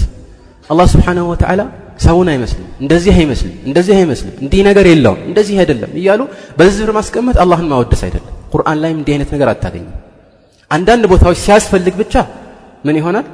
አላህ 0.69 0.85
ስብሓንሁ 0.93 1.23
ወተዓላ 1.31 1.61
ሰውን 1.99 2.27
አይመስልም 2.33 2.67
እንደዚህ 2.83 3.13
አይመስልም 3.19 3.55
እንደዚህ 3.67 3.95
አይመስልም 3.97 4.35
እንዲህ 4.43 4.61
ነገር 4.69 4.85
የለውም 4.91 5.19
እንደዚህ 5.29 5.55
አይደለም 5.61 5.91
እያሉ 5.99 6.21
በዝርዝር 6.57 6.91
ማስቀመጥ 6.97 7.35
አላህን 7.43 7.67
ማወደስ 7.71 8.01
አይደለም። 8.07 8.33
ቁርአን 8.53 8.77
ላይም 8.83 8.97
እንዲህ 9.01 9.13
አይነት 9.15 9.29
ነገር 9.35 9.49
አታገኝም። 9.53 9.95
አንዳንድ 10.71 11.03
ቦታዎች 11.11 11.39
ሲያስፈልግ 11.45 11.95
ብቻ 12.01 12.13
ምን 12.85 12.95
ይሆናል? 12.99 13.25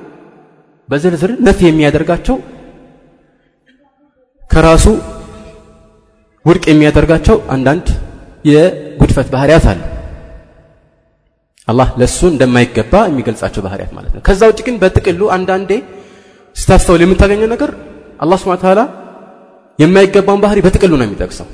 በዝርዝር 0.90 1.32
ነፍ 1.48 1.60
የሚያደርጋቸው 1.66 2.36
ከራሱ 4.52 4.86
ውድቅ 6.46 6.66
የሚያደርጋቸው 6.72 7.38
አንዳንድ 7.56 7.88
የጉድፈት 8.46 9.28
ባህሪያት 9.34 9.66
አሉ። 9.72 9.82
አላህ 11.68 11.88
ለሱ 12.02 12.20
እንደማይገባ 12.32 12.94
የሚገልጻቸው 13.10 13.62
ባህሪያት 13.66 13.92
ማለት 13.98 14.12
ነው። 14.16 14.22
ከዛ 14.28 14.42
ውጭ 14.52 14.60
ግን 14.68 14.76
በጥቅሉ 14.84 15.22
አንዳንዴ 15.36 15.72
ስታስተውል 16.58 17.02
የምታገኘው 17.04 17.50
ነገር 17.54 17.72
አላህ 18.24 18.38
ስብሐ 18.42 18.56
ተዓላ 18.62 18.82
የማይገባውን 19.80 20.42
ባህሪ 20.44 20.60
በጥቅሉ 20.66 20.92
ነው 21.00 21.06
የሚጠቅሰው። 21.08 21.48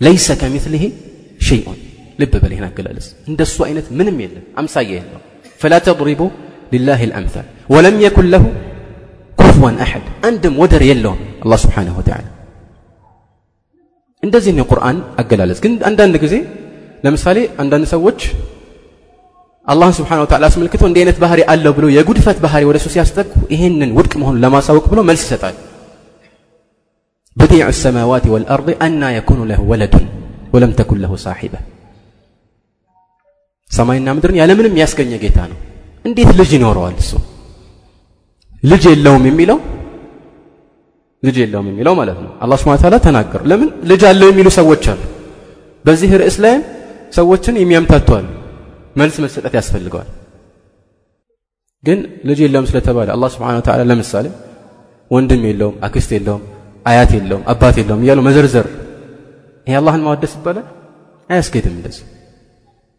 ለይሰ 0.00 0.26
ከሚስሊሂ 0.40 0.84
ሸይኡን 1.40 1.78
ልብ 2.18 2.34
በል 2.42 2.52
ይህን 2.54 2.66
አገላለጽ። 2.68 3.08
እንደሱ 3.30 3.56
አይነት 3.66 3.86
ምንም 3.98 4.16
የለም 4.22 4.44
አምሳያ 4.60 4.90
የለው 4.92 5.20
ፈላ 5.60 5.74
ተድሪቡ 5.86 6.22
ሊላህ 6.72 7.00
ልአምሳል 7.10 7.46
ወለም 7.74 7.96
የኩን 8.04 8.26
ለሁ 8.34 8.44
ኩፍዋን 9.38 9.76
አሐድ 9.84 10.06
አንድም 10.28 10.54
ወደር 10.62 10.82
የለውም 10.88 11.20
አላህ 11.44 11.58
ስብሓንሁ 11.64 11.94
ወተዓላ። 12.00 12.26
እንደዚህ 14.22 14.52
ነው 14.56 14.66
ቁርአን 14.70 14.96
አገላለጽ። 15.20 15.60
ግን 15.64 15.74
አንዳንድ 15.88 16.14
ጊዜ 16.24 16.34
ለምሳሌ 17.04 17.38
አንዳንድ 17.62 17.86
ሰዎች 17.94 18.20
አላህ 19.70 19.88
ስብሓን 19.98 20.20
ወተላ 20.22 20.44
አስመልክቶ 20.50 20.82
እንዲህ 20.88 21.00
አይነት 21.02 21.18
ባህሪ 21.22 21.40
አለው 21.52 21.72
ብሎ 21.76 21.86
የጉድፈት 21.96 22.38
ባህሪ 22.44 22.62
ወደ 22.68 22.76
እሱ 22.80 22.88
ሲያስጠጉ 22.94 23.32
ይህንን 23.54 23.90
ውድቅ 23.98 24.12
መሆኑን 24.20 24.40
ለማሳወቅ 24.44 24.84
ብሎ 24.92 25.00
መልስ 25.08 25.22
ይሰጣል። 25.26 25.56
በዲዕ 27.36 27.66
ሰማዋት 27.82 28.24
ወልአርድ 28.32 28.68
አና 28.86 29.02
የኩኑ 29.16 29.40
ለሁ 29.50 29.60
ወለዱን 29.70 30.06
ወለም 30.54 30.72
ተኩን 30.78 30.98
ለሁ 31.02 31.12
ሳሒበ። 31.24 31.54
ሰማይና 33.70 34.08
ምድርን 34.16 34.38
ያለምንም 34.40 34.74
ያስገኘ 34.82 35.12
ጌታ 35.24 35.38
ነው። 35.50 35.58
እንዴት 36.04 36.30
ልጅ 36.40 36.50
ይኖረዋል 36.56 36.96
እሱ? 37.02 37.12
ልጅ 38.62 38.82
የለውም 38.90 39.24
የሚለው 39.30 39.58
ልጅ 41.22 41.36
የለውም 41.42 41.66
የሚለው 41.70 41.94
ማለት 42.00 42.18
ነው። 42.24 42.32
አላህ 42.42 42.56
ስብሐ 42.60 42.74
ተዓላ 42.82 42.96
ተናገሩ 43.06 43.40
ለምን? 43.50 43.70
ልጅ 43.90 44.02
አለው 44.10 44.28
የሚሉ 44.30 44.48
ሰዎች 44.58 44.84
አሉ። 44.92 45.00
በዚህ 45.84 46.10
ርዕስ 46.22 46.36
ላይም 46.44 46.62
ሰዎችን 47.12 47.54
የሚያምታቷሉ 47.62 48.26
መልስ 48.96 49.16
መሰጠት 49.24 49.54
ያስፈልገዋል። 49.58 50.08
ግን 51.84 51.98
ልጅ 52.28 52.38
የለውም 52.44 52.66
ስለተባለ 52.70 53.08
አላ 53.14 53.24
ስብሓን 53.34 53.62
ተዓላ 53.66 53.82
ለምሳሌ 53.90 54.26
ወንድም 55.10 55.42
የለውም 55.48 55.76
አክስት 55.86 56.10
የለውም 56.16 56.42
አያት 56.86 57.10
የለውም 57.16 57.42
አባት 57.52 57.76
የለውም 57.80 58.02
እያሉ 58.04 58.20
መዘርዘር 58.26 58.66
ይሄ 59.66 59.74
አላህን 59.78 60.02
ማወደስ 60.04 60.32
ይባላል? 60.36 60.66
አያስገድም 61.30 61.74
እንደዚህ። 61.76 62.04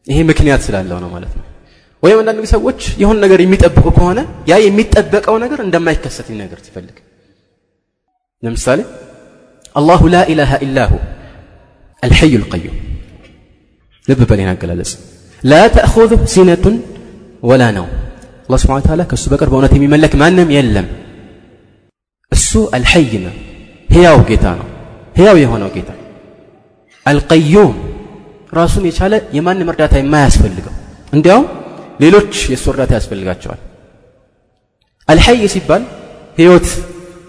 ይሄ 0.08 0.18
ምክንያት 0.30 0.62
ስላለው 0.68 0.98
ነው 1.04 1.10
ማለት 1.16 1.34
ነው። 1.38 1.46
ወይም 2.04 2.18
አንዳንድ 2.22 2.46
ሰዎች 2.54 2.80
የሆን 3.02 3.18
ነገር 3.24 3.40
የሚጠብቁ 3.44 3.86
ከሆነ 3.98 4.20
ያ 4.50 4.56
የሚጠበቀው 4.64 5.36
ነገር 5.44 5.60
እንደማይከሰት 5.66 6.28
ይነገር 6.34 6.60
ሲፈልግ። 6.66 6.98
ለምሳሌ 8.44 8.80
አላሁ 9.76 10.02
ላ 10.14 10.22
ኢላሁ 10.64 10.94
አልሐዩ 12.04 12.34
ልቀዩም 12.44 12.78
ልብ 14.08 14.22
በል 14.30 14.40
ይናገላለጽ 14.44 14.92
ላ 15.44 15.62
ተእኹذ 15.76 16.12
ሲነቱን 16.34 16.76
ወላ 17.44 17.64
ነው 17.78 17.86
አላህ 18.46 18.60
ስብሓን 18.64 18.84
ታላ 18.88 19.02
ከእሱ 19.10 19.26
በቀር 19.32 19.50
በእውነት 19.52 19.74
የሚመለክ 19.76 20.14
ማንም 20.22 20.50
የለም። 20.56 20.88
እሱ 22.32 22.52
አልሐይ 22.76 23.14
ነው። 23.26 23.34
ሕያው 23.90 24.18
ጌታ 24.30 24.46
ነው። 24.60 24.68
ሕያው 25.16 25.38
የሆነው 25.42 25.70
ጌታ 25.76 25.90
አልቀዩም 27.06 27.74
ራሱን 28.54 28.84
የቻለ 28.90 29.14
የማንም 29.38 29.70
እርዳታ 29.72 29.94
የማያስፈልገው። 30.00 30.74
እንዲያውም 31.14 31.46
ሌሎች 32.00 32.34
የእሱ 32.52 32.66
እርዳታ 32.74 32.92
ያስፈልጋቸዋል። 33.00 33.60
አልሐይ 35.08 35.42
ሲባል 35.54 35.84
ህይወት 36.38 36.68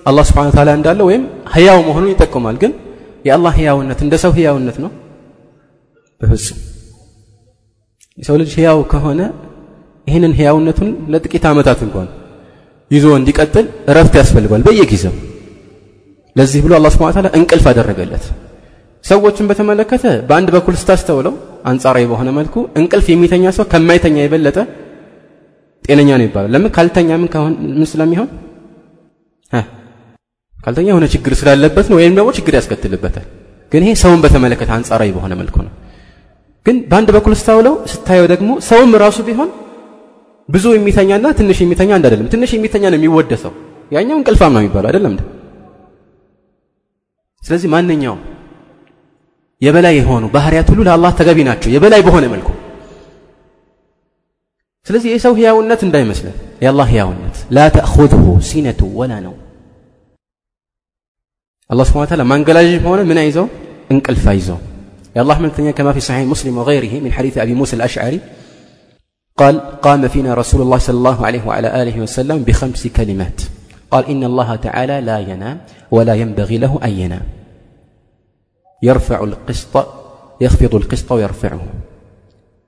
አላህ 0.07 0.25
ስብሓን 0.29 0.53
ታላ 0.57 0.71
እንዳለው 0.79 1.07
ወይም 1.11 1.25
ህያው 1.55 1.79
መሆኑን 1.89 2.11
ይጠቁማል። 2.13 2.57
ግን 2.63 2.73
የአላህ 3.27 3.53
ህያውነት 3.59 3.99
እንደ 4.05 4.15
ሰው 4.23 4.33
ህያውነት 4.39 4.77
ነው? 4.85 4.91
በፍጹም 6.21 6.59
የሰው 8.19 8.37
ልጅ 8.41 8.51
ህያው 8.59 8.79
ከሆነ 8.93 9.21
ይህንን 10.07 10.33
ህያውነቱን 10.39 10.89
ለጥቂት 11.13 11.45
ዓመታት 11.51 11.81
እንኳን 11.87 12.09
ይዞ 12.91 13.07
እንዲቀጥል 13.19 13.67
እረፍት 13.91 14.15
ያስፈልገዋል 14.21 14.63
በየጊዜው። 14.67 15.15
ለዚህ 16.37 16.61
ብሎ 16.65 16.73
አላህ 16.79 16.91
ስብሐ 16.95 17.09
እንቅልፍ 17.39 17.65
አደረገለት። 17.71 18.25
ሰዎችን 19.05 19.49
በተመለከተ 19.51 20.05
በአንድ 20.29 20.49
በኩል 20.55 20.75
ስታስተውለው 20.81 21.35
አንጻራዊ 21.71 22.05
በሆነ 22.11 22.29
መልኩ 22.39 22.55
እንቅልፍ 22.81 23.07
የሚተኛ 23.13 23.45
ሰው 23.57 23.65
ከማይተኛ 23.73 24.17
የበለጠ 24.23 24.59
ጤነኛ 25.85 26.11
ነው 26.19 26.27
ይባላል። 26.29 26.51
ለምን? 26.55 26.71
ካልተኛ 26.77 27.11
ምን 27.15 27.29
ምን 27.73 27.87
ስለሚሆን? 27.93 28.29
ካልተኛ 30.57 30.87
የሆነ 30.91 31.07
ችግር 31.15 31.33
ስላለበት 31.39 31.87
ነው 31.91 31.97
ወይም 32.01 32.13
ደግሞ 32.19 32.31
ችግር 32.37 32.55
ያስከትልበታል። 32.59 33.25
ግን 33.73 33.83
ይሄ 33.85 33.93
ሰውን 34.03 34.21
በተመለከተ 34.25 34.71
አንጻራዊ 34.77 35.11
በሆነ 35.17 35.33
መልኩ 35.41 35.57
ነው 35.67 35.73
ግን 36.67 36.77
በአንድ 36.91 37.09
በኩል 37.17 37.33
ስታውለው 37.41 37.75
ስታየው 37.93 38.27
ደግሞ 38.33 38.51
ሰውም 38.67 38.93
ራሱ 39.03 39.19
ቢሆን 39.29 39.49
ብዙ 40.49 40.65
የሚተኛና 40.75 41.27
ትንሽ 41.39 41.59
የሚተኛ 41.63 41.91
አንድ 41.97 42.05
አይደለም። 42.09 42.29
ትንሽ 42.33 42.51
የሚተኛ 42.57 42.85
ነው 42.93 42.99
የሚወደሰው፣ 42.99 43.53
ያኛው 43.93 44.17
እንቅልፋም 44.21 44.53
ነው 44.55 44.61
የሚባለው 44.63 44.89
አይደለም። 44.91 45.15
ስለዚህ 47.43 47.69
ማንኛውም 47.75 48.21
የበላይ 49.63 49.95
የሆኑ 49.99 50.25
ባህሪያት 50.35 50.69
ሁሉ 50.73 50.81
ለአላህ 50.89 51.11
ተገቢ 51.19 51.39
ናቸው፣ 51.49 51.69
የበላይ 51.75 52.01
በሆነ 52.07 52.25
መልኩ። 52.35 52.49
ስለዚህ 54.87 55.11
የሰው 55.15 55.33
ህያውነት 55.39 55.81
እንዳይመስለን፣ 55.87 56.35
የአላህ 56.63 56.87
ህያውነት 56.93 57.37
ላ 57.57 57.67
ተእኹዝሁ 57.75 58.25
ሲነቱ 58.49 58.81
ወላ 58.99 59.13
ነው። 59.27 59.35
አላህ 61.71 61.85
ስብሐነ 61.89 62.05
ወተዓላ 62.05 62.23
ማንገላዥ 62.31 62.71
ሆነ 62.87 63.01
ምን 63.11 63.19
አይዘው 63.23 63.47
እንቅልፍ 63.91 64.25
አይዘው 64.33 64.59
يا 65.17 65.23
الله 65.23 65.39
من 65.39 65.71
كما 65.71 65.93
في 65.93 66.01
صحيح 66.01 66.27
مسلم 66.27 66.59
وغيره 66.59 67.01
من 67.01 67.13
حديث 67.13 67.39
أبي 67.39 67.55
موسى 67.55 67.77
الأشعري 67.77 68.21
قال 69.37 69.61
قام 69.81 70.09
فينا 70.09 70.35
رسول 70.35 70.63
الله 70.63 70.79
صلى 70.79 70.97
الله 70.97 71.27
عليه 71.27 71.47
وعلى 71.47 71.83
آله 71.83 72.01
وسلم 72.01 72.43
بخمس 72.43 72.87
كلمات. 72.87 73.41
قال 73.91 74.07
إن 74.07 74.25
الله 74.25 74.57
تعالى 74.57 75.01
لا 75.01 75.19
ينام 75.19 75.61
ولا 75.91 76.15
ينبغي 76.15 76.59
له 76.59 76.81
أن 76.85 76.91
ينام. 76.91 77.23
يرفع 78.83 79.25
القسط 79.25 79.87
يخفض 80.41 80.75
القسط 80.75 81.13
ويرفعه. 81.13 81.61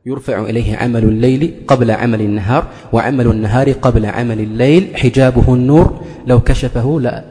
يرفع 0.06 0.42
إليه 0.42 0.76
عمل 0.76 1.04
الليل 1.04 1.54
قبل 1.68 1.90
عمل 1.90 2.20
النهار 2.20 2.66
وعمل 2.92 3.26
النهار 3.26 3.72
قبل 3.72 4.06
عمل 4.06 4.40
الليل 4.40 4.96
حجابه 4.96 5.54
النور 5.54 6.04
لو 6.26 6.40
كشفه 6.40 7.00
لا 7.00 7.24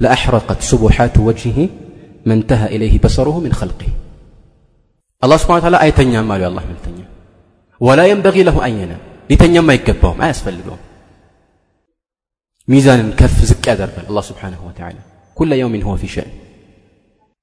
لأحرقت 0.00 0.62
سبحات 0.62 1.18
وجهه. 1.18 1.68
መንተሀ 2.28 2.62
ኢለይህ 2.74 2.94
በሰሩሁ 3.04 3.36
ምን 3.44 3.52
ኸልቂህ 3.60 3.92
አላህ 5.22 5.38
ስብሓን 5.42 5.62
ታላ 5.64 5.76
አይተኛም 5.84 6.28
አሉ 6.34 6.40
የአላህ 6.44 6.64
መልተኛ 6.70 6.98
ወላ 7.80 8.00
የንበጊ 8.10 8.36
ለሁ 8.48 8.58
አየነ 8.66 8.92
ሊተኛም 9.30 9.70
አይገባውም 9.72 10.20
አያስፈልገውም 10.24 10.82
ሚዛንን 12.68 13.08
ከፍ 13.18 13.36
ዝቅ 13.50 13.64
ያደርጋል 13.70 14.06
አላህ 14.10 14.24
ስብሓንሁ 14.28 14.60
ወተዓላ 14.68 14.96
ኩለ 15.36 15.52
የውሚን 15.60 15.82
ሁወ 15.86 15.94
ፊ 16.00 16.08
ሸእን 16.14 16.30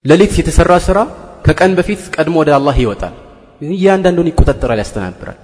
ሌሊት 0.06 0.34
የተሠራ 0.40 0.74
ሥራ 0.88 1.00
ከቀን 1.46 1.72
በፊት 1.78 2.02
ቀድሞ 2.16 2.36
ወደ 2.42 2.50
አላህ 2.58 2.76
ይወጣል 2.84 3.14
እያንዳንዱን 3.62 4.28
ይቆጣጠራል 4.32 4.80
ያስተናብራል። 4.82 5.38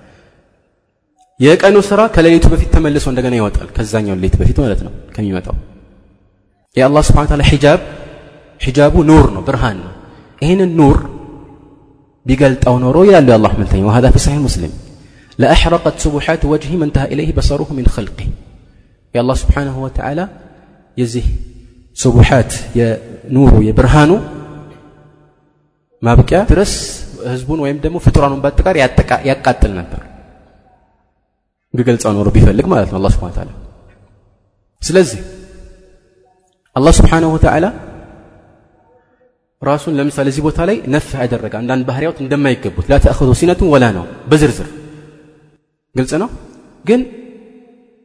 የቀኑ 1.40 1.78
ሥራ 1.90 2.02
ከሌሊቱ 2.16 2.46
በፊት 2.54 2.70
ተመልሶ 2.76 3.06
እንደገና 3.12 3.34
ይወጣል። 3.40 3.68
ከዛኛው 3.76 4.16
ሌሊት 4.18 4.36
በፊት 4.42 4.58
ማለት 4.64 4.82
ነው 4.86 4.94
ከሚመጣው። 5.16 5.56
የአላህ 6.78 7.04
ስብሓን 7.08 7.28
ታላ 7.32 7.44
ሒጃብ 7.52 7.80
ሒጃቡ 8.61 8.95
ኑር 9.11 9.27
ነው 9.35 9.43
ብርሃን 9.49 9.79
ነው 9.85 9.93
ይህንን 10.43 10.71
ኑር 10.81 10.97
ቢገልጠው 12.27 12.75
ኖሮ 12.85 12.97
ይላሉ 13.09 13.27
የአላህ 13.33 13.53
መልተኛ 13.61 13.83
وهذا 13.89 14.09
في 14.11 14.19
صحيح 14.27 14.39
مسلم 14.49 14.73
لأحرقت 15.39 15.97
سبحات 16.07 16.43
وجهه 16.53 16.75
من 16.81 16.87
انتهى 16.89 17.07
إليه 17.13 17.31
بصره 17.39 17.69
من 17.79 17.87
خلقه 17.97 18.29
የአላህ 19.15 19.37
ስብሓንሁ 19.43 19.77
ወተዓላ 19.87 20.21
የዚህ 20.97 21.27
ሱቡሓት 21.97 22.51
የኑሩ 22.79 23.53
የብርሃኑ 23.69 24.11
ማብቂያ 26.03 26.39
ድረስ 26.51 26.73
ህዝቡን 27.33 27.61
ወይም 27.65 27.79
ደግሞ 27.85 27.97
ፍጡራኑን 28.07 28.41
በአጠቃር 28.45 28.77
ያቃጥል 29.31 29.73
ነበር 29.81 30.01
ቢገልጸው 31.75 32.11
ኖሮ 32.19 32.29
ቢፈልግ 32.37 32.67
ማለት 32.73 32.89
ነው 32.93 32.99
አላህ 33.01 33.11
ስብሓን 33.17 33.33
ተዓላ 33.37 33.51
ስለዚህ 34.83 35.21
አላህ 36.77 36.93
ስብሓንሁ 37.01 37.29
ወተዓላ 37.37 37.67
ራሱን 39.62 39.94
ለምሳሌ 40.00 40.28
እዚህ 40.32 40.44
ቦታ 40.48 40.60
ላይ 40.70 40.78
ነፍህ 40.94 41.18
ያደረገ 41.24 41.54
አንዳንድ 41.60 41.84
ባህሪያት 41.90 42.18
እንደማይገቡት 42.24 42.86
ላ 42.92 42.96
ሲነቱን 43.40 43.68
ወላ 43.74 43.86
ነው 43.98 44.06
በዝርዝር። 44.30 44.68
ግልጽ 45.96 46.12
ነው? 46.22 46.30
ግን 46.86 47.02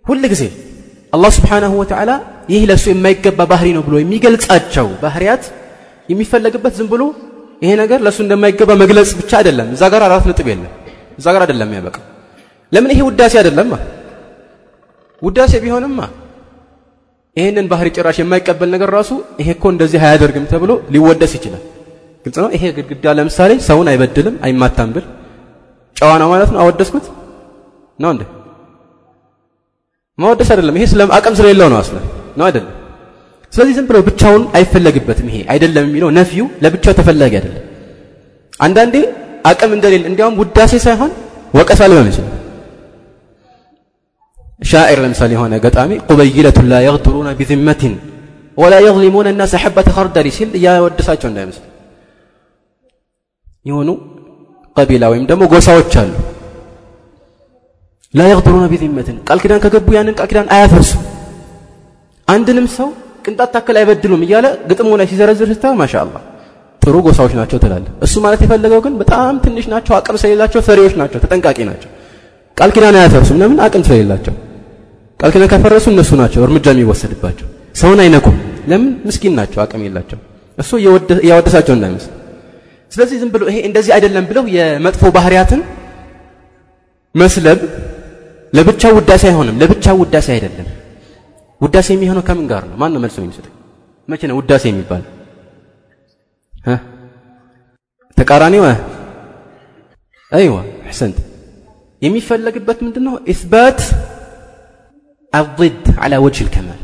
ሁል 0.04 0.24
ጊዜ 0.32 0.42
አላህ 1.12 1.30
ስብሓንሁ 1.36 1.72
ወተዓላ 1.80 2.10
ይህ 2.52 2.62
ለእሱ 2.70 2.84
የማይገባ 2.92 3.40
ባህሪ 3.52 3.68
ነው 3.76 3.82
ብሎ 3.86 3.94
የሚገልጻቸው 4.00 4.86
ባህሪያት 5.02 5.44
የሚፈለግበት 6.08 6.72
ዝም 6.78 6.88
ብሎ 6.92 7.02
ይሄ 7.62 7.70
ነገር 7.82 7.98
ለእሱ 8.06 8.18
እንደማይገባ 8.24 8.70
መግለጽ 8.82 9.10
ብቻ 9.20 9.30
አይደለም። 9.40 9.68
እዛ 9.76 9.82
ጋር 9.92 10.02
አራት 10.08 10.24
ነጥብ 10.30 10.46
የለም። 10.52 10.72
እዛ 11.20 11.26
ጋር 11.34 11.42
አይደለም 11.46 11.70
ያበቃ 11.78 11.96
ለምን 12.72 12.90
ይሄ 12.94 13.00
ውዳሴ 13.08 13.34
አይደለማ 13.40 13.72
ውዳሴ 15.22 15.52
ቢሆንማ 15.64 16.00
ይሄንን 17.36 17.66
ባህሪ 17.70 17.88
ጭራሽ 17.96 18.16
የማይቀበል 18.20 18.68
ነገር 18.74 18.88
ራሱ 18.96 19.10
ይሄ 19.40 19.48
እኮ 19.56 19.64
እንደዚህ 19.74 20.00
አያደርግም 20.06 20.44
ተብሎ 20.52 20.70
ሊወደስ 20.94 21.32
ይችላል። 21.38 21.62
ግልጽ 22.24 22.36
ነው? 22.42 22.48
ይሄ 22.56 22.62
ግድግዳ 22.76 23.06
ለምሳሌ 23.18 23.52
ሰውን 23.68 23.86
አይበድልም 23.92 24.36
አይማታም 24.46 24.90
ብል 24.94 25.04
ጨዋ 25.96 26.10
ነው 26.22 26.28
ማለት 26.32 26.50
ነው? 26.54 26.58
አወደስኩት? 26.62 27.04
ነው 27.98 28.10
እንዴ? 28.14 28.22
ማወደስ 30.18 30.48
አይደለም። 30.52 30.74
ይሄ 30.78 30.84
ስለ 30.92 31.00
አቅም 31.18 31.34
ስለሌለው 31.38 31.68
ነው 31.72 31.78
አስለ 31.82 31.96
ነው 32.38 32.44
አይደለም? 32.48 32.72
ስለዚህ 33.52 33.74
ዝም 33.78 33.86
ብሎ 33.90 33.96
ብቻውን 34.08 34.42
አይፈለግበትም 34.56 35.26
ይሄ 35.30 35.36
አይደለም 35.52 35.84
የሚለው 35.88 36.10
ነፊዩ 36.18 36.42
ለብቻው 36.64 36.94
ተፈላጊ 36.98 37.32
አይደለም። 37.38 37.62
አንዳንዴ 38.60 38.96
አቅም 39.50 39.70
እንደሌለ 39.76 40.04
እንዲያውም 40.10 40.36
ውዳሴ 40.42 40.72
ሳይሆን 40.86 41.10
ወቀሳ 41.54 41.80
ሊሆን 41.90 42.08
ይችላል 42.10 42.32
ሻዕር 44.66 44.98
ለምሳሌ 45.04 45.30
የሆነ 45.36 45.54
ገጣሚ 45.64 45.90
ቁበይለቱን 46.08 46.66
ላ 46.70 46.76
የግድሩና 46.84 47.30
ቢዝመትን 47.38 47.94
ወላ 48.56 48.74
የظሊሙን 48.84 49.26
እናስ 49.32 49.52
ሐበተ 49.62 49.88
ኸርደሊ 49.96 50.28
ሲል 50.36 50.50
እያወደሳቸው 50.58 51.28
እንዳይመስል 51.30 51.64
የሆኑ 53.66 53.88
ቀቢላ 54.76 55.04
ወይም 55.12 55.24
ደግሞ 55.30 55.42
ጎሳዎች 55.52 55.94
አሉ። 56.02 56.12
ላ 58.14 58.28
የግድሩና 58.30 58.64
ቢዝመትን 58.72 59.16
ቃል 59.28 59.38
ኪዳን 59.42 59.60
ከገቡ 59.64 59.88
ያንን 59.96 60.16
ቃል 60.18 60.28
ኪዳን 60.30 60.48
አያፈርሱ 60.56 60.92
አንድንም 62.28 62.66
ሰው 62.76 62.88
ቅንጣት 63.24 63.50
ታክል 63.56 63.76
አይበድሉም 63.80 64.22
እያለ 64.26 64.46
ግጥሙ 64.68 64.90
ላይ 65.00 65.06
ሲዘረዝር 65.10 65.50
ስታ 65.52 65.74
ማሻ 65.80 65.94
ጥሩ 66.82 66.96
ጎሳዎች 67.06 67.32
ናቸው 67.38 67.58
ትላለ 67.62 67.86
እሱ 68.06 68.14
ማለት 68.24 68.40
የፈለገው 68.44 68.80
ግን 68.84 68.94
በጣም 69.00 69.36
ትንሽ 69.44 69.64
ናቸው 69.72 69.92
አቅም 69.96 70.16
ስለሌላቸው 70.20 70.60
ፈሪዎች 70.66 70.94
ናቸው 71.00 71.18
ተጠንቃቂ 71.24 71.58
ናቸው። 71.70 71.90
ቃል 72.56 72.70
ኪዳን 72.74 72.96
አያፈርሱም። 73.00 73.38
ለምን? 73.40 73.58
አቅም 73.64 73.82
ስለሌላቸው። 73.88 74.34
ቃል 75.20 75.30
ኪዳን 75.34 75.48
ካፈረሱ 75.52 75.86
እነሱ 75.92 76.10
ናቸው 76.20 76.40
እርምጃ 76.46 76.66
የሚወሰድባቸው። 76.74 77.46
ሰውን 77.74 78.00
አይነኩም። 78.04 78.36
ለምን? 78.70 78.90
ምስኪን 79.06 79.34
ናቸው 79.38 79.58
አቅም 79.64 79.82
የላቸው 79.86 80.18
እሱ 80.58 80.70
እያወደሳቸው 81.22 81.74
እንዳይመስል። 81.76 82.12
ስለዚህ 82.92 83.16
ዝም 83.22 83.30
ብሎ 83.34 83.42
ይሄ 83.50 83.58
እንደዚህ 83.68 83.92
አይደለም 83.96 84.24
ብለው 84.30 84.44
የመጥፎ 84.56 85.02
ባህሪያትን 85.16 85.60
መስለብ 87.14 87.58
ለብቻው 88.52 88.92
ውዳሴ 88.98 89.22
አይሆንም 89.30 89.56
ለብቻው 89.62 89.96
ውዳሴ 90.02 90.26
አይደለም። 90.34 90.68
ውዳሴ 91.60 91.88
የሚሆነው 91.94 92.22
ከምን 92.28 92.46
ጋር 92.52 92.62
ነው? 92.70 92.76
ማን 92.80 92.90
ነው 92.94 93.00
መልሶ 93.04 93.16
የሚሰጠኝ? 93.24 93.52
መቼ 94.08 94.22
ነው 94.30 94.36
ውዳሴ 94.40 94.64
የሚባል? 94.70 95.02
ተቃራኒው 98.16 98.64
አይዋ 100.32 100.54
አሕሰንት። 100.86 101.16
የሚፈለግበት 102.02 102.78
ምንድን 102.84 103.04
ነው 103.08 103.14
ኢስባት 103.32 103.78
الضد 105.34 105.84
على 105.98 106.16
وجه 106.16 106.44
الكمال. 106.44 106.80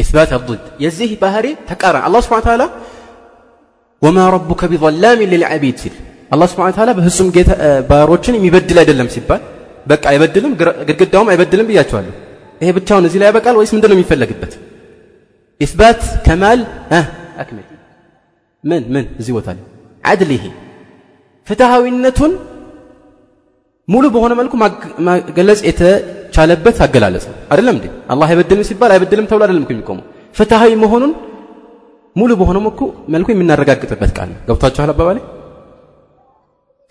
إثبات 0.00 0.32
الضد. 0.32 0.64
يزيه 0.80 1.20
بهري 1.22 1.56
تكارا 1.68 2.06
الله 2.06 2.20
سبحانه 2.20 2.42
وتعالى 2.42 2.70
وما 4.02 4.30
ربك 4.30 4.64
بظلام 4.64 5.20
للعبيد. 5.22 5.76
سيل 5.76 5.92
الله 6.32 6.46
سبحانه 6.46 6.72
وتعالى 6.72 6.94
بهسم 6.94 7.30
جيت 7.30 7.50
باروችን 7.90 8.34
آه، 8.34 8.38
የሚበድል 8.38 8.76
بقى 8.76 8.84
يبدلهم 8.84 9.34
በቃ 9.90 10.04
አይበድልም 10.10 10.52
ግድግዳውም 10.88 11.28
አይበድልም 11.30 11.66
ብያቸዋለሁ. 11.70 12.14
ይሄ 12.62 12.68
ብቻውን 12.78 13.02
لا 13.04 13.10
ላይ 13.20 13.26
ያበቃል 13.30 13.54
ወይስ 13.60 13.70
ምንድነው 13.76 13.96
የሚፈለግበት? 13.96 14.52
ኢስባት 15.60 16.00
إثبات 16.00 16.00
كمال 16.26 16.60
ها 16.92 17.02
أكمل 17.42 17.66
من 18.64 18.82
من 18.94 19.04
زي 19.24 19.32
ላይ። 19.32 19.56
عدله 20.10 20.44
ፍትሃዊነቱን 21.48 22.32
ሙሉ 23.88 24.04
በሆነ 24.14 24.32
መልኩ 24.40 24.52
መገለጽ 25.08 25.60
የተቻለበት 25.68 26.76
አገላለጽ 26.84 27.24
ነው 27.30 27.36
አይደለም 27.52 27.74
እንዴ 27.78 27.86
አላህ 28.12 28.26
አይበድልም 28.32 28.66
ሲባል 28.68 28.92
አይበድልም 28.94 29.26
ተብሎ 29.30 29.42
አይደለም 29.46 29.64
የሚቆመው 29.72 30.04
ፍትሃዊ 30.38 30.72
መሆኑን 30.84 31.12
ሙሉ 32.16 32.30
በሆነ 32.40 32.58
መልኩ 33.14 33.28
የምናረጋግጥበት 33.34 34.10
ቃል 34.16 34.28
ነው 34.32 34.38
ገብቷችኋል 34.48 34.90
አባባሌ 34.94 35.18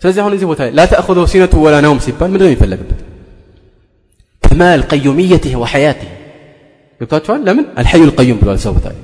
ስለዚህ 0.02 0.20
አሁን 0.22 0.32
እዚህ 0.36 0.46
ቦታ 0.50 0.60
ላይ 0.66 0.72
ላተእኹዞ 0.78 1.20
ሲነቱ 1.32 1.54
ወላ 1.64 1.76
ነውም 1.84 2.00
ሲባል 2.06 2.28
ምንድነው 2.32 2.50
የሚፈለግበት 2.50 3.00
ከማል 4.42 4.80
ቀዩምየትህ 4.90 5.54
ወሐያትህ 5.62 6.10
ገብቷችኋል 7.00 7.40
ለምን 7.48 7.66
አልሐዩ 7.80 8.02
ልቀዩም 8.10 8.38
ብሏል 8.42 8.58
ሰው 8.64 8.72
ቦታ 8.76 8.86
ላይ 8.94 9.00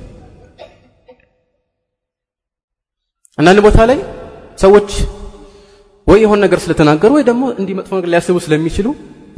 አንዳንድ 3.37 3.59
ቦታ 3.67 3.79
ላይ 3.89 3.99
ሰዎች 4.63 4.89
ወይ 6.10 6.18
የሆነ 6.24 6.38
ነገር 6.46 6.58
ስለተናገሩ 6.64 7.10
ወይ 7.18 7.24
ደግሞ 7.30 7.44
እንዲህ 7.60 7.74
መጥፎ 7.78 7.92
ነገር 7.98 8.10
ሊያስቡ 8.12 8.36
ስለሚችሉ 8.46 8.86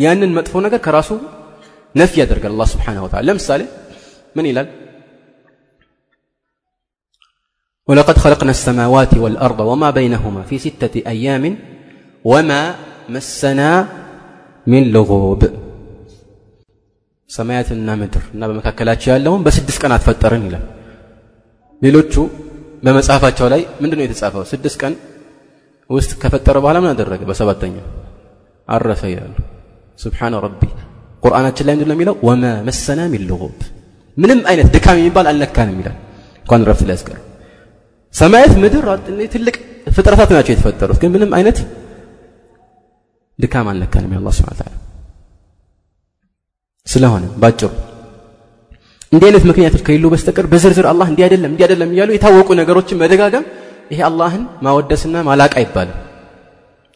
ያንን 0.05 0.33
መጥፎ 0.39 0.55
ነገር 0.67 0.81
ከራሱ 0.87 1.11
ነፊ 1.95 2.13
ያደርጋል 2.23 2.53
አላህ 2.55 2.69
ስብሓንሁ 2.75 3.03
ወተዓላ 3.07 3.27
ለምሳሌ 3.31 3.63
ምን 4.39 4.49
ይላል 4.53 4.69
ولقد 7.89 8.17
خلقنا 8.25 8.53
السماوات 8.57 9.13
والأرض 9.25 9.61
وما 9.71 9.89
بينهما 9.99 10.43
في 10.49 10.57
ستة 10.59 10.95
أيام 11.07 11.45
وما 12.25 12.63
مسنا 13.15 13.71
من 14.67 14.83
لغوب 14.95 15.41
ሰማያትና 17.31 17.89
ምድር 18.01 18.23
እና 18.35 18.43
በመካከላቸው 18.51 19.09
ያለውን 19.15 19.43
በስድስት 19.47 19.79
ቀናት 19.83 20.03
ፈጠርን 20.07 20.43
ይላል 20.49 20.63
ሌሎቹ 21.83 22.15
በመጽሐፋቸው 22.85 23.47
ላይ 23.53 23.63
ምንድን 23.83 23.99
ነው 24.01 24.05
የተጻፈው 24.07 24.43
ስድስት 24.53 24.77
ቀን 24.83 24.95
ውስጥ 25.90 26.12
ከፈጠረ 26.22 26.56
በኋላ 26.64 26.78
ምን 26.84 26.90
አደረገ? 26.94 27.22
በሰባተኛው 27.30 27.86
አረፈ 28.70 29.02
ይላሉ። 29.12 29.36
ስብሓነ 30.00 30.34
ረቢ! 30.46 30.62
ቁርአናችን 31.24 31.66
ላይ 31.68 31.74
ምንድን 31.76 31.90
ነው 31.90 31.96
የሚለው? 31.98 32.16
ወማ 32.28 32.44
መሰና 32.68 33.00
ሚን 33.14 33.24
ምንም 34.18 34.40
አይነት 34.50 34.68
ድካም 34.76 34.98
የሚባል 35.02 35.26
አልነካንም 35.32 35.78
ይላል። 35.82 35.98
እንኳን 36.46 36.62
ረፍት 36.70 36.84
ላይ 36.90 36.98
ሰማያት 38.14 38.54
ምድር 38.64 38.86
ትልቅ 39.34 39.56
ፍጥረታት 39.96 40.30
ናቸው 40.36 40.52
የተፈጠሩት 40.54 40.98
ግን 41.02 41.12
ምንም 41.16 41.32
አይነት 41.38 41.58
ድካም 43.40 43.68
አልነካንም 43.72 44.12
የአላህ 44.14 44.34
ስብሐ 44.38 44.52
ተዓላ 44.60 44.74
ስለሆነ 46.88 47.26
ባጭሩ 47.42 47.70
እንዲህ 49.12 49.26
አይነት 49.30 49.44
ምክንያቶች 49.50 49.82
ከሌሉ 49.88 50.06
በስተቀር 50.14 50.46
በዝርዝር 50.52 50.86
አላህ 50.92 51.08
እንዲህ 51.12 51.24
አይደለም 51.26 51.50
እንዲህ 51.52 51.66
አይደለም 51.66 51.90
እያሉ 51.94 52.10
የታወቁ 52.14 52.50
ነገሮችን 52.62 53.00
መደጋገም 53.04 53.44
ይሄ 53.92 54.00
አላህን 54.08 54.44
ማወደስና 54.66 55.16
ማላቅ 55.28 55.52
አይባልም። 55.60 55.98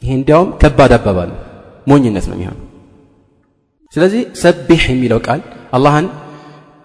ይሄ 0.02 0.12
እንዲያውም 0.20 0.50
ከባድ 0.62 0.92
አባባል 0.98 1.30
ሞኝነት 1.88 2.26
ነው 2.30 2.36
የሚሆነው። 2.38 2.64
ስለዚህ 3.94 4.22
ሰቢሕ 4.42 4.84
የሚለው 4.94 5.20
ቃል 5.28 5.42
አላህን 5.78 6.08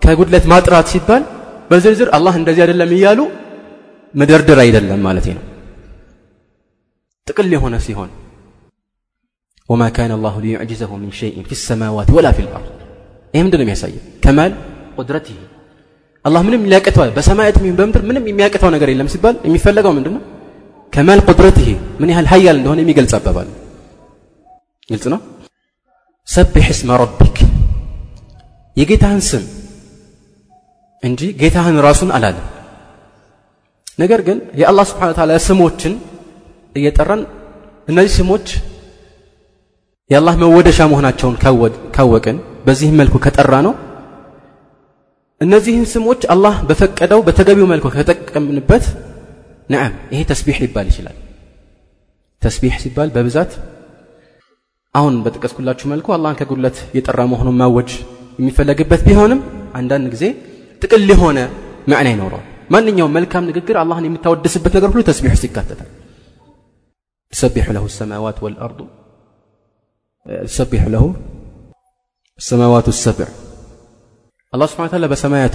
ከጉድለት 0.02 0.44
ማጥራት 0.52 0.86
ሲባል 0.92 1.22
በዝርዝር 1.70 2.08
አላህ 2.16 2.34
እንደዚህ 2.40 2.62
አይደለም 2.64 2.90
እያሉ 2.96 3.20
መደርደር 4.14 4.58
አይደለም 4.64 5.00
ማለት 5.06 5.26
ነው። 5.30 5.42
ጥቅል 7.26 7.50
የሆነ 7.54 7.74
ሲሆን 7.86 8.10
ወማ 9.68 9.82
ካነ 9.96 10.12
አላሁ 10.18 10.34
ሊዩዕጅዘሁ 10.44 10.90
ሚን 11.02 11.12
ሸይእን 11.18 11.44
ፊ 11.48 11.58
ሰማዋት 11.60 12.08
ወላ 12.16 12.28
ፊ 12.36 12.44
ልአርድ 12.46 12.68
ይህ 13.34 13.42
ምንድን 13.44 13.58
ነው 13.60 13.64
የሚያሳየው? 13.64 14.02
ከማል 14.24 14.52
ቁድረትህ 14.96 15.36
አላህ 16.24 16.40
ምንም 16.46 16.66
ሊያቅተዋል 16.70 17.10
በሰማያት 17.16 17.56
በምድር 17.78 18.02
ምንም 18.08 18.24
የሚያቅተው 18.30 18.70
ነገር 18.74 18.88
የለም 18.92 19.08
ሲባል 19.14 19.36
የሚፈለገው 19.46 19.92
ምንድን 19.96 20.14
ነው? 20.16 20.22
ከማል 20.92 21.20
ቁድረትህ 21.28 21.68
ምን 22.00 22.10
ያህል 22.12 22.26
ሀያል 22.32 22.56
እንደሆነ 22.60 22.78
የሚገልጽ 22.82 23.12
አባባል 23.18 23.48
ግልጽ 24.88 25.04
ነው? 25.14 25.20
ሰቢሕ 26.28 26.66
እስመ 26.74 26.90
ረቢክ። 27.02 27.36
የጌታህን 28.76 29.22
ስም 29.30 29.44
እንጂ 31.02 31.20
ጌታህን 31.40 31.76
ራሱን 31.86 32.10
አላለም። 32.16 32.46
ነገር 33.98 34.20
ግን 34.26 34.38
የአላህ 34.60 34.84
ስብሓን 34.90 35.16
ታላ 35.18 35.32
ስሞችን 35.46 35.94
እየጠራን 36.74 37.22
እነዚህ 37.88 38.12
ስሞች 38.18 38.46
የአላህ 40.10 40.34
መወደሻ 40.42 40.80
መሆናቸውን 40.92 41.36
ካወቅን 41.96 42.36
በዚህም 42.66 42.96
መልኩ 43.00 43.14
ከጠራ 43.24 43.54
ነው 43.66 43.74
እነዚህን 45.42 45.86
ስሞች 45.92 46.22
አላህ 46.34 46.54
በፈቀደው 46.68 47.20
በተገቢው 47.26 47.66
መልኩ 47.72 47.86
ከተጠቀምንበት 47.94 48.84
ነአም 49.72 49.94
ይሄ 50.12 50.20
ተስቢሕ 50.30 50.56
ሊባል 50.64 50.86
ይችላል 50.92 51.16
ተስቢሕ 52.42 52.74
ሲባል 52.84 53.10
በብዛት 53.16 53.52
አሁን 54.94 55.14
በጠቀስኩላችሁ 55.24 55.86
መልኩ 55.92 56.06
አላህን 56.16 56.38
ከጉድለት 56.40 56.78
የጠራ 56.96 57.20
መሆኑን 57.32 57.58
ማወጅ 57.60 57.90
የሚፈለግበት 58.38 59.02
ቢሆንም 59.08 59.40
አንዳንድ 59.78 60.06
ጊዜ 60.14 60.24
ጥቅል 60.82 61.04
የሆነ 61.12 61.38
መዕና 61.90 62.08
ይኖረዋል 62.14 62.46
ማንኛውም 62.74 63.14
መልካም 63.18 63.46
ንግግር 63.50 63.76
አላህን 63.82 64.06
የምታወድስበት 64.08 64.72
ነገር 64.78 64.90
ሁሉ 64.92 65.02
ተስቢሕ 65.08 65.32
ውስጥ 65.36 65.44
ይካተታል 65.48 65.88
ትሰቢሑ 67.32 67.68
ለሁ 67.76 67.84
ሰማዋት 67.98 68.38
ወልአርዱ 68.44 68.80
ትሰቢሑ 70.46 70.84
ለሁ 70.94 71.04
ሰማዋቱ 72.38 72.88
ሰብዕ 73.04 73.28
አላህ 74.52 74.66
ስብሐ 74.70 74.82
ወተዓላ 74.86 75.06
በሰማያቱ 75.12 75.54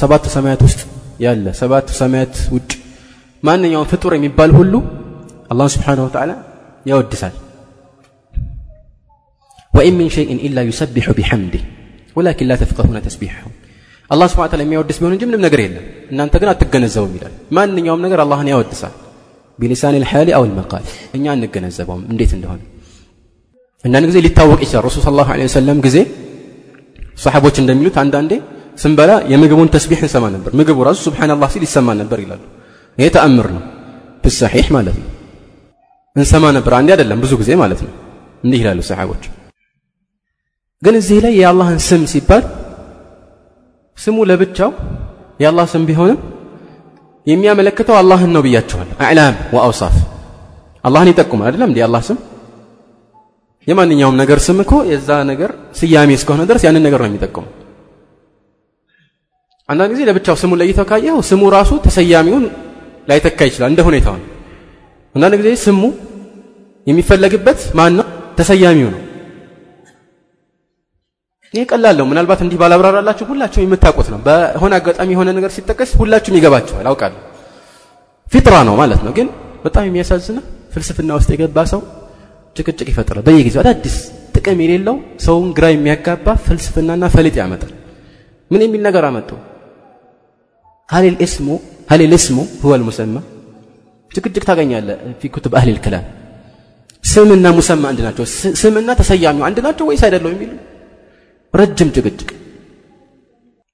ሰባት 0.00 0.24
ሰማያት 0.34 0.60
ውስጥ 0.66 0.80
ያለ 1.24 1.46
ሰባት 1.60 1.88
ሰማያት 1.98 2.34
ውጭ 2.54 2.70
ማንኛውም 3.42 3.88
ፍጡር 3.92 4.12
የሚባል 4.16 4.50
ሁሉ 4.58 4.74
አላህን 5.52 5.72
ስብሐነሁ 5.74 6.04
ወተዓላ 6.08 6.32
ያወድሳል። 6.86 7.34
ወኢን 9.72 9.94
ሚን 9.98 10.08
ሸይእን 10.14 10.38
ኢላ 10.46 10.64
ዩሰቢሑ 10.68 11.08
ቢሐምዲህ 11.18 11.62
ወላኪን 12.16 12.48
ላ 12.50 12.56
ተፍቀሁነ 12.62 12.98
ተስቢሐሁም 13.06 13.52
አላህ 14.10 14.26
ስብሐ 14.30 14.42
ወተዓላ 14.46 14.62
የሚያወድስ 14.66 14.96
ቢሆን 15.00 15.12
እንጂ 15.16 15.24
ምንም 15.28 15.42
ነገር 15.46 15.60
የለም። 15.64 15.84
እናንተ 16.12 16.34
ግን 16.42 16.48
አትገነዘቡም 16.52 17.12
ይላል። 17.18 17.34
ማንኛውም 17.56 18.02
ነገር 18.06 18.20
አላህን 18.24 18.48
ያወድሳል። 18.52 18.94
ቢሊሳን 19.58 19.94
ልሓሊ 20.02 20.28
አው 20.38 20.44
ልመቃል 20.48 20.84
እኛ 21.16 21.24
እንገነዘበውም 21.36 22.02
እንዴት 22.12 22.32
እንደሆነ። 22.38 22.60
አንዳንድ 23.84 24.06
ጊዜ 24.10 24.18
ሊታወቅ 24.26 24.58
ይችላል። 24.64 24.82
ረሱል 24.88 25.02
ሰለላሁ 25.06 25.28
ዐለይሂ 25.34 25.46
ወሰለም 25.50 25.78
ጊዜ 25.86 25.96
ሰሓቦች 27.20 27.56
እንደሚሉት 27.62 27.96
አንዳንዴ 28.02 28.32
ስንበላ 28.78 29.12
የምግቡን 29.32 29.68
ተስቢሕ 29.74 30.00
እንሰማ 30.06 30.24
ነበር። 30.34 30.50
ምግቡ 30.58 30.78
ራሱ 30.88 30.98
ስብሓናላህ 31.08 31.48
ሲል 31.54 31.64
ይሰማ 31.66 31.88
ነበር 32.00 32.18
ይላሉ። 32.24 32.42
ይሄ 32.98 33.08
ተአምር 33.16 33.48
ነው። 33.56 33.64
ብሰሒሕ 34.24 34.66
ማለት 34.76 34.96
ነው። 35.02 35.08
እንሰማ 36.16 36.44
ነበር 36.56 36.72
አንዴ 36.78 36.88
አይደለም 36.94 37.18
ብዙ 37.24 37.32
ጊዜ 37.40 37.50
ማለት 37.62 37.80
ነው። 37.86 37.92
እንዲህ 38.44 38.58
ይላሉ 38.62 38.80
ሰሓቦች። 38.88 39.24
ግን 40.82 40.94
እዚህ 41.00 41.18
ላይ 41.24 41.32
የአላህን 41.40 41.80
ስም 41.88 42.02
ሲባል 42.12 42.44
ስሙ 43.98 44.16
ለብቻው 44.30 44.70
የአላህ 45.40 45.66
ስም 45.72 45.82
ቢሆንም 45.88 46.18
የሚያመለክተው 47.26 47.96
አላህን 48.00 48.30
ነው 48.34 48.42
ብያቸዋል 48.46 48.88
አዕላም 49.04 49.34
ወአውሳፍ። 49.54 49.96
አላህን 50.84 51.10
ይጠቁማል 51.12 51.46
አይደለም 51.48 51.68
እንዲህ 51.70 51.84
አላህ 51.86 52.02
ስም 52.08 52.18
የማንኛውም 53.70 54.16
ነገር 54.20 54.38
ስም 54.46 54.58
እኮ 54.64 54.74
የዛ 54.90 55.10
ነገር 55.30 55.50
ስያሜ 55.80 56.10
እስከሆነ 56.18 56.42
ድረስ 56.50 56.62
ያንን 56.66 56.84
ነገር 56.86 57.00
ነው 57.02 57.08
የሚጠቁመው 57.10 57.50
አንዳንድ 59.68 59.90
ጊዜ 59.94 60.02
ለብቻው 60.08 60.36
ስሙን 60.40 60.58
ለይተው 60.60 60.86
ካየው 60.90 61.18
ስሙ 61.28 61.42
ራሱ 61.54 61.72
ተሰያሚውን 61.84 62.44
ላይተካ 63.08 63.38
ይችላል 63.48 63.70
እንደ 63.72 63.80
ሁኔታው 63.88 64.14
ነው። 64.20 64.26
አንዳንድ 65.14 65.34
ጊዜ 65.40 65.50
ስሙ 65.64 65.82
የሚፈለግበት 66.86 67.60
ማን 67.78 67.94
ነው 67.98 68.06
ተሰያሚው 68.38 68.88
ነው። 68.94 69.00
ይህ 71.54 71.64
ቀላል 71.70 71.96
ነው። 72.00 72.06
ምናልባት 72.10 72.40
እንዲህ 72.44 72.58
ባላብራራላችሁ 72.60 73.24
ሁላችሁም 73.30 73.64
የምታውቁት 73.66 74.08
ነው። 74.12 74.18
በሆነ 74.26 74.72
አጋጣሚ 74.80 75.08
የሆነ 75.14 75.30
ነገር 75.38 75.50
ሲጠቀስ 75.56 75.92
ሁላችሁም 76.00 76.36
ይገባችኋል 76.38 76.86
አውቃለሁ። 76.90 77.20
ፊጥራ 78.26 78.54
ነው 78.68 78.74
ማለት 78.82 79.00
ነው። 79.06 79.12
ግን 79.18 79.28
በጣም 79.64 79.86
የሚያሳዝነው 79.88 80.44
ፍልስፍና 80.74 81.10
ውስጥ 81.18 81.30
የገባ 81.34 81.58
ሰው 81.72 81.80
ጭቅጭቅ 82.56 82.86
ይፈጥራል። 82.92 83.22
በየጊዜው 83.26 83.60
አዳዲስ 83.62 83.96
ጥቅም 84.36 84.58
የሌለው 84.64 84.96
ሰውን 85.24 85.48
ግራ 85.56 85.66
የሚያጋባ 85.72 86.26
ፍልስፍናና 86.44 87.04
ፈሊጥ 87.14 87.34
ያመጣል። 87.40 87.72
ምን 88.50 88.62
የሚል 88.64 88.82
ነገር 88.88 89.04
አመጡ? 89.08 89.30
ሀሊል 90.88 91.16
እስሙ 91.26 91.48
ሀሊል 91.90 92.12
እስሙ 92.18 92.38
ሁወል 92.62 92.82
ሙሰማ። 92.88 93.16
ጭቅጭቅ 94.10 94.42
ታገኛለህ 94.48 94.96
ፊ 95.20 95.30
ኩቱብ 95.34 95.52
አህሊል 95.58 95.78
ክላም። 95.84 96.06
ስምና 97.04 97.46
ሙሰማ 97.56 97.82
አንድ 97.90 98.00
ናቸው፣ 98.06 98.24
ስምና 98.62 98.88
ተሰያሚው 99.00 99.44
አንድ 99.48 99.58
ናቸው 99.66 99.84
ወይስ 99.90 100.02
አይደለው 100.06 100.30
የሚሉ 100.34 100.50
ረጅም 101.54 101.88
ጭቅጭቅ። 101.96 102.28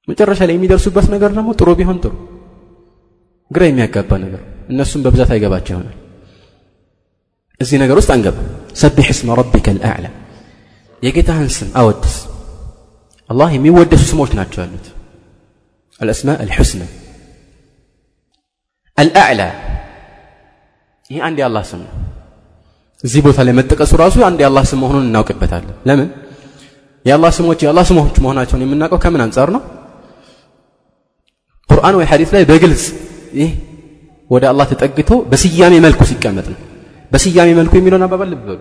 መጨረሻ 0.09 0.41
ላይ 0.49 0.55
የሚደርሱበት 0.57 1.07
ነገር 1.15 1.31
ደግሞ 1.39 1.51
ጥሩ 1.61 1.69
ቢሆን 1.79 1.99
ጥሩ፣ 2.05 2.12
ግራ 3.51 3.62
የሚያጋባ 3.69 4.12
ነገር 4.25 4.41
እነሱም 4.69 5.01
በብዛት 5.05 5.31
አይገባቸው 5.35 5.73
ይሆናል። 5.75 5.97
እዚህ 7.61 7.77
ነገር 7.83 7.97
ውስጥ 8.01 8.11
አንገባ። 8.15 8.39
ሰቢሕ 8.77 9.07
እስመ 9.15 9.29
ረቢከ 9.41 9.67
ልአዕላ 9.77 10.07
የጌታህን 11.03 11.49
ስም 11.57 11.69
አወድስ። 11.81 12.15
አላህ 13.31 13.49
የሚወደሱ 13.55 14.03
ስሞች 14.11 14.31
ናቸው 14.39 14.59
ያሉት። 14.62 14.87
አልእስማ 16.01 16.29
አልሑስና። 16.43 16.83
አልአዕላ። 18.99 19.43
ይሄ 21.11 21.19
አንድ 21.27 21.39
የአላህ 21.41 21.65
ስም 21.71 21.81
ነው። 21.85 21.93
እዚህ 23.05 23.21
ቦታ 23.27 23.39
ላይ 23.47 23.55
መጠቀሱ 23.59 23.93
ራሱ 24.03 24.17
አንድ 24.29 24.39
የአላህ 24.43 24.65
ስም 24.71 24.79
መሆኑን 24.83 25.05
እናውቅበታለን። 25.09 25.77
ለምን? 25.89 26.09
የአላህ 27.05 27.31
ስሞች 27.37 27.59
የአላህ 27.65 27.85
ስሞች 27.91 28.15
መሆናቸውን 28.25 28.62
የምናውቀው 28.65 29.01
ከምን 29.05 29.23
አንጻር 29.25 29.49
ነው? 29.57 29.62
ቁርአን 31.69 31.95
ወይ 31.99 32.07
ሐዲስ 32.11 32.31
ላይ 32.35 32.43
በግልጽ 32.51 32.85
ይህ 33.35 33.51
ወደ 34.31 34.45
አላህ 34.51 34.67
ተጠግቶ 34.73 35.11
በስያሜ 35.31 35.75
መልኩ 35.85 36.01
ሲቀመጥ 36.11 36.47
ነው። 36.53 36.61
በስያሜ 37.16 37.50
መልኩ 37.59 37.72
የሚለውን 37.79 38.05
አባባል 38.07 38.29
ልብ 38.33 38.42
በሉ 38.48 38.61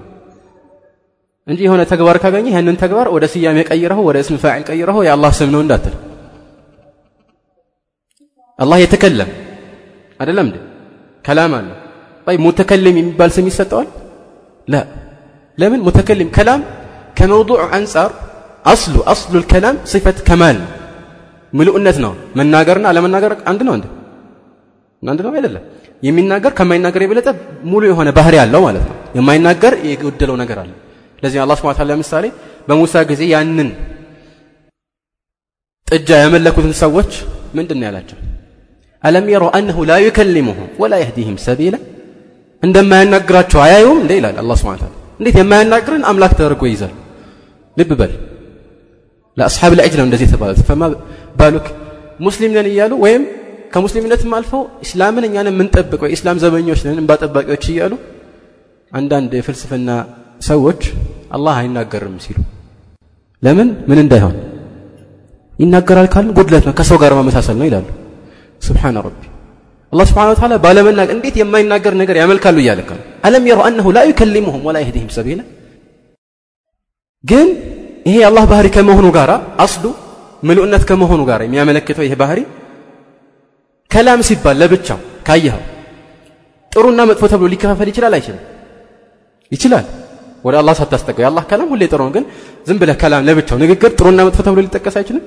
እንጂ 1.48 1.60
የሆነ 1.66 1.82
ተግባር 1.92 2.18
ካገኘ 2.24 2.48
ያንን 2.56 2.78
ተግባር 2.84 3.08
ወደ 3.16 3.26
ስያሜ 3.34 3.58
ቀይረው 3.70 4.00
ወደ 4.08 4.18
እስም 4.24 4.38
ፋዕል 4.44 4.64
ቀይረው 4.70 5.00
የአላህ 5.08 5.32
ስም 5.40 5.50
ነው 5.56 5.62
እንዳትል 5.66 5.96
አላህ 8.60 8.78
የተከለም 8.84 9.30
አይደለም 10.20 10.46
እንዴ 10.48 10.58
ከላም 11.26 11.54
አለው 11.58 11.76
ይ 12.28 12.38
ሙተከልም 12.46 12.96
የሚባል 13.00 13.32
ስም 13.36 13.48
ይሰጠዋል 13.52 13.88
ላ 14.68 14.82
ለምን 15.58 15.82
ሙተከልም 15.88 16.30
ከላም 16.38 16.62
ከመውضዑ 17.18 17.60
አንጻር 17.78 18.12
አስሉ 18.66 18.96
አስሉ 19.14 19.34
ልከላም 19.42 19.76
ሲፈት 19.92 20.18
ከማል 20.30 20.58
ነው 20.62 20.70
ምልኡነት 21.54 21.98
ነው 22.06 22.14
መናገርና 22.40 22.86
አለመናገር 22.92 23.34
አንድ 23.52 23.62
ነው 23.68 23.74
እንዴ 23.78 23.86
አንድ 25.04 25.20
ነው 25.26 25.32
አይደለም። 25.32 25.64
የሚናገር 26.04 26.52
ከማይናገር 26.58 27.02
የበለጠ 27.04 27.30
ሙሉ 27.64 27.84
የሆነ 27.92 28.10
ባህሪ 28.18 28.36
ያለው 28.42 28.62
ማለት 28.68 28.84
ነው። 28.90 28.96
የማይናገር 29.18 29.74
የጎደለው 29.90 30.36
ነገር 30.42 30.58
አለ። 30.64 30.72
ለዚህ 31.24 31.40
አላህ 31.44 31.58
Ta'ala 31.60 31.86
ለምሳሌ 31.92 32.26
በሙሳ 32.68 32.94
ጊዜ 33.12 33.22
ያንን 33.34 33.70
ጥጃ 35.88 36.10
ያመለኩትን 36.24 36.74
ሰዎች 36.84 37.12
ምንድን 37.58 37.82
ያላቸው? 37.88 38.18
አለም 39.04 39.26
የረው 39.34 39.50
አነሁ 39.58 39.78
ላ 39.90 39.96
ዩከሊሙሁም 40.06 40.70
ወላ 40.82 40.94
የህዲህም 41.02 41.38
ሰቢላ። 41.46 41.76
እንደማያናግራቸው 42.64 43.60
አያዩም 43.66 43.98
እንዴ 44.04 44.12
ይላል 44.20 44.38
አላህ 44.44 44.56
ስብሐ 44.62 44.74
ተዓላ 44.82 44.94
እንዴት 45.20 45.36
የማያናግርን 45.42 46.04
አምላክ 46.10 46.32
ተደርጎ 46.40 46.64
ይይዛል? 46.70 46.94
ልብ 47.78 47.92
በል። 48.00 48.14
ለአስሓብ 49.38 49.72
ልዕጅ 49.80 49.94
ነው 50.00 50.06
እንደዚህ 50.08 50.26
የተባሉት 50.28 50.60
ፈማ 50.70 50.82
ባሉክ 51.40 51.66
ሙስሊም 52.26 52.52
ነን 52.58 52.68
እያሉ 52.72 52.94
ወይም 53.06 53.24
ከሙስሊምነትም 53.76 54.34
አልፈው 54.38 54.62
እስላምን 54.86 55.26
እኛን 55.28 55.48
የምንጠብቀው 55.50 56.08
የኢስላም 56.08 56.38
ዘበኞች 56.44 56.82
ነን 56.86 57.00
እንባ 57.02 57.12
ጠባቂዎች 57.22 57.66
እያሉ 57.72 57.94
አንዳንድ 58.92 59.32
የፍልስፍና 59.38 59.90
ሰዎች 60.42 60.82
አላህ 61.36 61.56
አይናገርም 61.62 62.16
ሲሉ 62.26 62.38
ለምን? 63.44 63.70
ምን 63.90 64.00
እንዳይሆን? 64.04 64.36
ይናገራል 65.60 66.08
ካልን 66.14 66.32
ጉድለት 66.38 66.64
ነው 66.68 66.74
ከሰው 66.80 66.98
ጋር 67.02 67.12
ማመሳሰል 67.20 67.56
ነው 67.60 67.66
ይላሉ። 67.70 67.88
ስብሓን 68.62 68.96
ረቢ። 69.06 69.20
አላህ 69.94 70.06
ስብሓን 70.12 70.30
ወተዓላ 70.32 70.54
ባለመናገር 70.64 71.14
እንዴት 71.18 71.36
የማይናገር 71.42 71.94
ነገር 72.02 72.16
ያመልካሉ 72.22 72.58
እያለከ 72.64 72.90
ነው 72.98 73.04
አለም 73.28 73.44
የረው 73.50 73.64
አነሁ 73.68 73.88
ላ 73.98 74.02
ዩከሊሙሁም 74.10 74.62
ወላ 74.68 74.78
የህዲህም 74.84 75.10
ሰቢላ። 75.18 75.42
ግን 77.24 77.48
ይሄ 78.08 78.16
የአላህ 78.22 78.44
ባህሪ 78.52 78.68
ከመሆኑ 78.76 79.08
ጋር 79.18 79.30
አስሉ 79.66 79.86
ምሉእነት 80.44 80.84
ከመሆኑ 80.90 81.22
ጋር 81.30 81.40
የሚያመለክተው 81.46 82.06
ይሄ 82.08 82.16
ባህሪ 82.24 82.40
ከላም 83.92 84.22
ሲባል 84.28 84.56
ለብቻው 84.62 85.00
ካየኸው 85.28 85.64
ጥሩና 86.72 87.02
መጥፎ 87.10 87.24
ተብሎ 87.32 87.46
ሊከፋፈል 87.54 87.88
ይችላል 87.92 88.14
አይችልም? 88.18 88.42
ይችላል። 89.52 89.86
ወደ 90.46 90.56
አላህ 90.62 90.74
ሳታስጠጋው 90.80 91.24
የአላህ 91.26 91.44
ከላም 91.50 91.70
ሁሌ 91.74 91.84
ጥሩ 91.92 92.00
ነው። 92.02 92.12
ግን 92.16 92.24
ዝም 92.68 92.78
ብለህ 92.82 92.98
ከላም 93.02 93.24
ለብቻው 93.28 93.58
ንግግር 93.64 93.92
ጥሩና 94.00 94.20
መጥፎ 94.28 94.40
ተብሎ 94.48 94.60
ሊጠቀስ 94.66 94.96
አይችልም። 95.00 95.24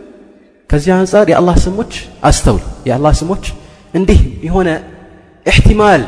ከዚህ 0.71 0.93
አንጻር 0.97 1.27
የአላህ 1.33 1.57
ስሞች 1.65 1.93
አስተውል። 2.23 2.65
የአላህ 2.89 3.13
ስሞች 3.21 3.45
እንዲህ 3.95 4.21
የሆነ 4.47 4.69
ኢሕቲማል 5.47 6.03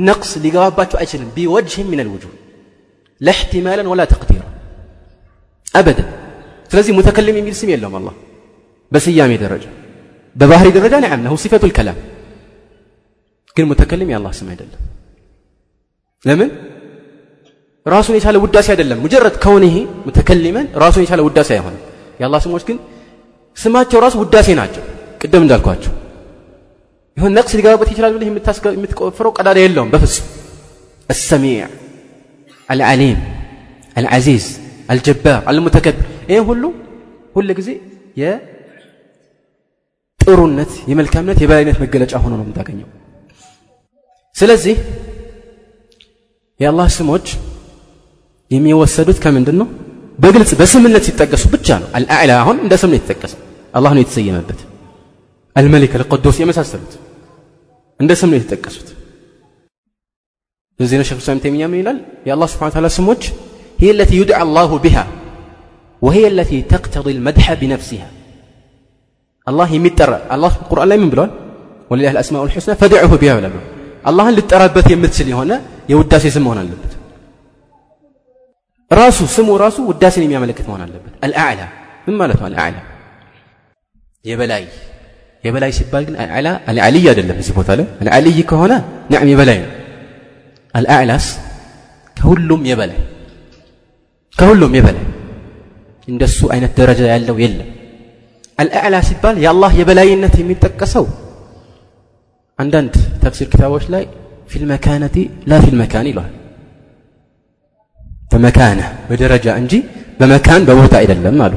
ነቅስ 0.00 0.30
ሊገባባቸው 0.44 0.98
አይችልም። 1.02 1.28
ቢወጅህ 1.36 1.84
ሚነል 1.90 2.08
ውጁህ 2.14 2.32
ወላ 3.90 4.02
ተቅዲራ 4.12 4.42
አበደን። 5.74 6.08
ስለዚህ 6.70 6.92
ሙተከልም 6.96 7.36
የሚል 7.40 7.54
ስም 7.54 7.70
የለውም 7.72 7.94
አላህ 7.98 8.14
በስያሜ 8.92 9.32
ደረጃ 9.42 9.64
በባህሪ 10.35 10.67
ደረጃ 10.77 10.93
ነዓም 11.03 11.21
له 11.25 11.33
صفة 11.43 11.63
الكلام 11.69 11.97
ግን 13.57 13.65
ሙተከልም 13.71 14.09
የአላህ 14.11 14.31
ስም 14.39 14.47
አይደለም 14.53 14.81
ለምን 16.25 16.49
ራሱን 17.85 18.15
የቻለ 18.17 18.35
ውዳሴ 18.43 18.67
አይደለም 18.73 18.99
ሙጀረድ 19.03 19.35
ከሆነ 19.43 19.63
ይሄ 19.69 19.77
ሙተከሊመን 20.07 20.67
ራሱን 20.83 21.01
የቻለ 21.05 21.21
ውዳሴ 21.27 21.49
አይሆንም 21.55 21.81
የአላህ 22.19 22.39
ስሞች 22.45 22.63
ግን 22.69 22.77
ስማቸው 23.57 23.99
ራሱ 24.05 24.15
ውዳሴ 24.23 24.47
ናቸው 24.59 24.83
ቅድም 25.21 25.43
እንዳልኳቸው 25.45 25.93
ይሁን 27.17 27.31
ነቅስ 27.37 27.53
ሊገባበት 27.57 27.89
ይችላል 27.93 28.11
ብለህ 28.15 28.27
የምትቆፍረው 28.77 29.31
ቀዳዳ 29.39 29.57
የለውም 29.65 29.91
በፍጹም 29.93 30.27
السميع 31.09 31.65
العليم 32.69 33.17
العزيز 33.95 34.45
الجبار 34.93 35.41
المتكبر 35.51 36.05
ይህን 36.29 36.43
ሁሉ 36.49 36.63
ሁል 37.35 37.49
ጊዜ 37.59 37.69
የጥሩነት 40.29 40.71
የመልካምነት 40.91 41.39
የበላይነት 41.43 41.77
መገለጫ 41.83 42.13
ሆኖ 42.23 42.33
ነው 42.39 42.45
የምታገኘው 42.45 42.87
ስለዚህ 44.35 44.75
የአላህ 46.59 46.87
ስሞች 46.97 47.27
የሚወሰዱት 48.51 49.17
ከምንድን 49.23 49.57
ነው 49.61 49.67
በግልጽ 50.23 50.51
በስምነት 50.59 51.03
ሲጠቀሱ 51.07 51.43
ብቻ 51.55 51.77
ነው 51.81 51.87
አልአዕላ 51.97 52.31
አሁን 52.41 52.57
እንደ 52.65 52.73
ስም 52.81 52.91
ነው 52.93 52.97
የተጠቀሰ 52.99 53.33
አላህ 53.77 53.91
ነው 53.95 54.01
የተሰየመበት 54.03 54.59
አልመሊክ 55.55 55.93
አልቅዱስ 55.97 56.37
የመሳሰሉት 56.41 56.93
እንደ 57.99 58.11
ስም 58.21 58.29
ነው 58.33 58.37
የተጠቀሱት 58.39 58.87
እዚህ 60.79 60.97
ነው 60.99 61.05
ሸክ 61.09 61.19
ሳም 61.27 61.41
ተይሚያ 61.43 61.65
ምን 61.71 61.79
ይላል 61.81 61.99
የአላህ 62.27 62.49
ስብሓን 62.53 62.73
ታላ 62.77 62.89
ስሞች 62.99 63.23
هي 63.79 63.91
التي 63.91 64.15
يدعى 64.15 64.41
الله 64.41 64.77
بها 64.77 65.07
وهي 66.01 66.27
التي 66.27 66.61
تقتضي 66.73 67.11
المدح 67.11 67.45
بنفسها 67.53 68.07
አላህ 69.46 69.68
የሚጠራ 69.76 70.12
አላህ 70.34 70.52
ቁርአን 70.70 70.88
ላይ 70.90 70.98
ምን 71.02 71.10
ብሏል? 71.12 71.30
ወሊላህ 71.90 72.12
ልአስማኡ 72.16 72.42
ልሑስና 72.48 72.72
ፈድዕሁ 72.80 73.12
ቢሃ 73.22 73.32
ብላ 73.38 73.46
አላህን 74.04 74.34
ልጠራበት 74.38 74.86
የምትችል 74.92 75.28
የሆነ 75.32 75.52
የውዳሴ 75.90 76.24
ስም 76.34 76.44
መሆን 76.46 76.58
አለበት። 76.62 76.92
ራሱ 78.90 79.18
ስሙ 79.34 79.48
ራሱ 79.62 79.76
ውዳሴን 79.90 80.22
የሚያመለክት 80.24 80.66
መሆን 80.70 80.82
አለበት። 80.84 81.12
አልአዕላ 81.26 81.60
ምን 82.06 82.14
ማለት 82.20 82.38
ነው 82.40 82.46
አልአዕላ 82.48 82.78
የበላይ 84.24 84.64
የበላይ 85.44 85.70
ሲባል 85.76 86.02
ግን 86.08 86.14
አልአዕላ 86.22 86.48
አልአልይ 86.70 87.04
አይደለም 87.12 87.36
እዚህ 87.42 87.54
ቦታ 87.58 87.70
ላይ። 87.78 87.86
አልአልይ 88.02 88.38
ከሆነ 88.50 88.72
ናዕም 89.12 89.28
የበላይ 89.32 89.58
ነው። 89.64 89.70
አልአዕላስ 90.74 91.26
ከሁሉም 92.16 92.62
የበላይ 92.70 93.00
ከሁሉም 94.36 94.72
የበላይ። 94.78 95.06
እንደሱ 96.08 96.38
አይነት 96.54 96.72
ደረጃ 96.80 97.00
ያለው 97.12 97.36
የለም። 97.42 97.68
አልአዕላ 98.59 98.95
ሲባል 99.09 99.35
የአላህ 99.43 99.71
የበላይነት 99.79 100.35
የሚጠቀሰው 100.41 101.05
አንዳንድ 102.59 102.93
ተፍሲር 103.23 103.47
ክታቦች 103.53 103.85
ላይ 103.93 104.03
ፊልመካነቲ 104.51 105.15
ላ 105.51 105.59
ፊልመካን 105.65 106.07
ይለዋል 106.11 106.33
በመካነ 108.31 108.79
በደረጃ 109.09 109.47
እንጂ 109.61 109.73
በመካን 110.19 110.61
በቦታ 110.67 110.93
አይደለም 111.01 111.39
አሉ 111.45 111.55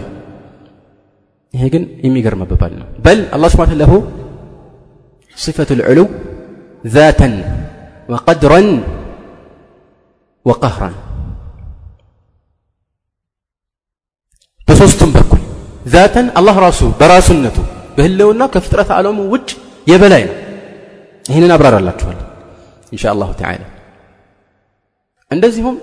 ይሄ 1.55 1.65
ግን 1.75 1.85
የሚገርም 2.07 2.43
አባባል 2.45 2.73
ነው 2.81 2.89
በል 3.05 3.21
አላህ 3.37 3.51
ስብሓን 3.55 3.79
ለሁ 3.83 3.93
صفة 5.37 5.71
العلو 5.77 6.07
ذاتا 6.85 7.29
وقدرا 8.09 8.61
وقهرا 10.47 10.91
በሶስቱም 14.69 15.11
በኩል 15.17 15.42
ዛተን 15.94 16.28
አላህ 16.40 16.56
ራሱ 16.66 16.82
በራሱነቱ 17.00 17.58
በህልውና 17.98 18.44
ከፍጥረት 18.54 18.90
ዓለሙ 18.98 19.18
ውጭ 19.34 19.50
የበላይ 19.92 20.24
ነው 20.30 20.36
ይህንን 21.26 21.52
አብራራላችኋል 21.56 22.18
ኢንሻ 22.96 23.04
አላሁ 23.14 23.30
ተዓላ 23.40 23.64
እንደዚሁም 25.32 25.76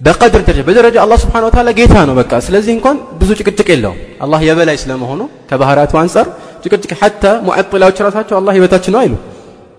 በቀድር 0.00 0.42
ደረጃ 0.46 0.60
በደረጃ 0.68 0.96
አላህ 1.04 1.18
ስብሓን 1.24 1.44
ወተዓላ 1.48 1.70
ጌታ 1.78 1.94
ነው 2.08 2.14
በቃ 2.20 2.32
ስለዚህ 2.46 2.72
እንኳን 2.76 2.96
ብዙ 3.20 3.30
ጭቅጭቅ 3.40 3.66
የለውም 3.72 3.98
አላህ 4.24 4.40
የበላይ 4.48 4.76
ስለመሆኑ 4.82 5.20
ከባህሪያቱ 5.50 5.92
አንጻር 6.02 6.26
ጭቅጭቅ 6.64 6.92
ሐታ 7.02 7.24
ሙዐጥላዎች 7.46 8.00
ራሳቸው 8.06 8.36
አላህ 8.40 8.52
የበታች 8.58 8.86
ነው 8.94 9.00
አይሉ 9.02 9.14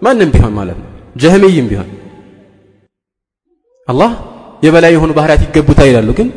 ማንም 0.01 0.32
ቢሆን 0.36 0.53
ማለት 0.60 0.77
ነው 0.82 0.88
ጀህሚይም 1.23 1.67
ቢሆን 1.71 1.89
አላህ 3.88 4.12
የበላይ 4.63 4.91
የሆኑ 4.95 5.12
ባህሪያት 5.17 5.41
ይገቡታል 5.47 5.88
ይላሉ 5.91 6.10
ግን 6.19 6.27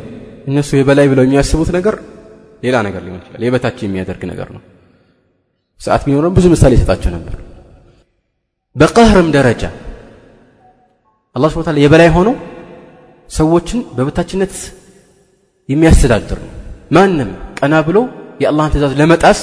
እነሱ 0.47 0.69
የበላይ 0.79 1.07
ብለው 1.11 1.23
የሚያስቡት 1.27 1.69
ነገር 1.77 1.95
ሌላ 2.63 2.75
ነገር 2.87 3.01
ሊሆን 3.05 3.19
ይችላል። 3.21 3.41
የበታች 3.45 3.77
የሚያደርግ 3.83 4.21
ነገር 4.31 4.47
ነው። 4.55 4.61
ሰዓት 5.81 6.01
ቢኖረም 6.07 6.33
ብዙ 6.37 6.45
ምሳሌ 6.53 6.71
ይሰጣቸው 6.77 7.11
ነበር። 7.15 7.35
በቀህርም 8.75 9.29
ደረጃ 9.35 9.63
አላህ 11.35 11.49
ስብሐ 11.51 11.61
ወተዓላ 11.61 11.79
የበላይ 11.83 12.09
ሆኖ 12.15 12.29
ሰዎችን 13.29 13.79
በበታችነት 13.95 14.53
የሚያስተዳድር 15.69 16.39
ነው። 16.43 16.51
ማንም 16.91 17.29
ቀና 17.59 17.75
ብሎ 17.87 17.97
የአላህን 18.41 18.71
ትእዛዝ 18.73 18.93
ለመጣስ 18.99 19.39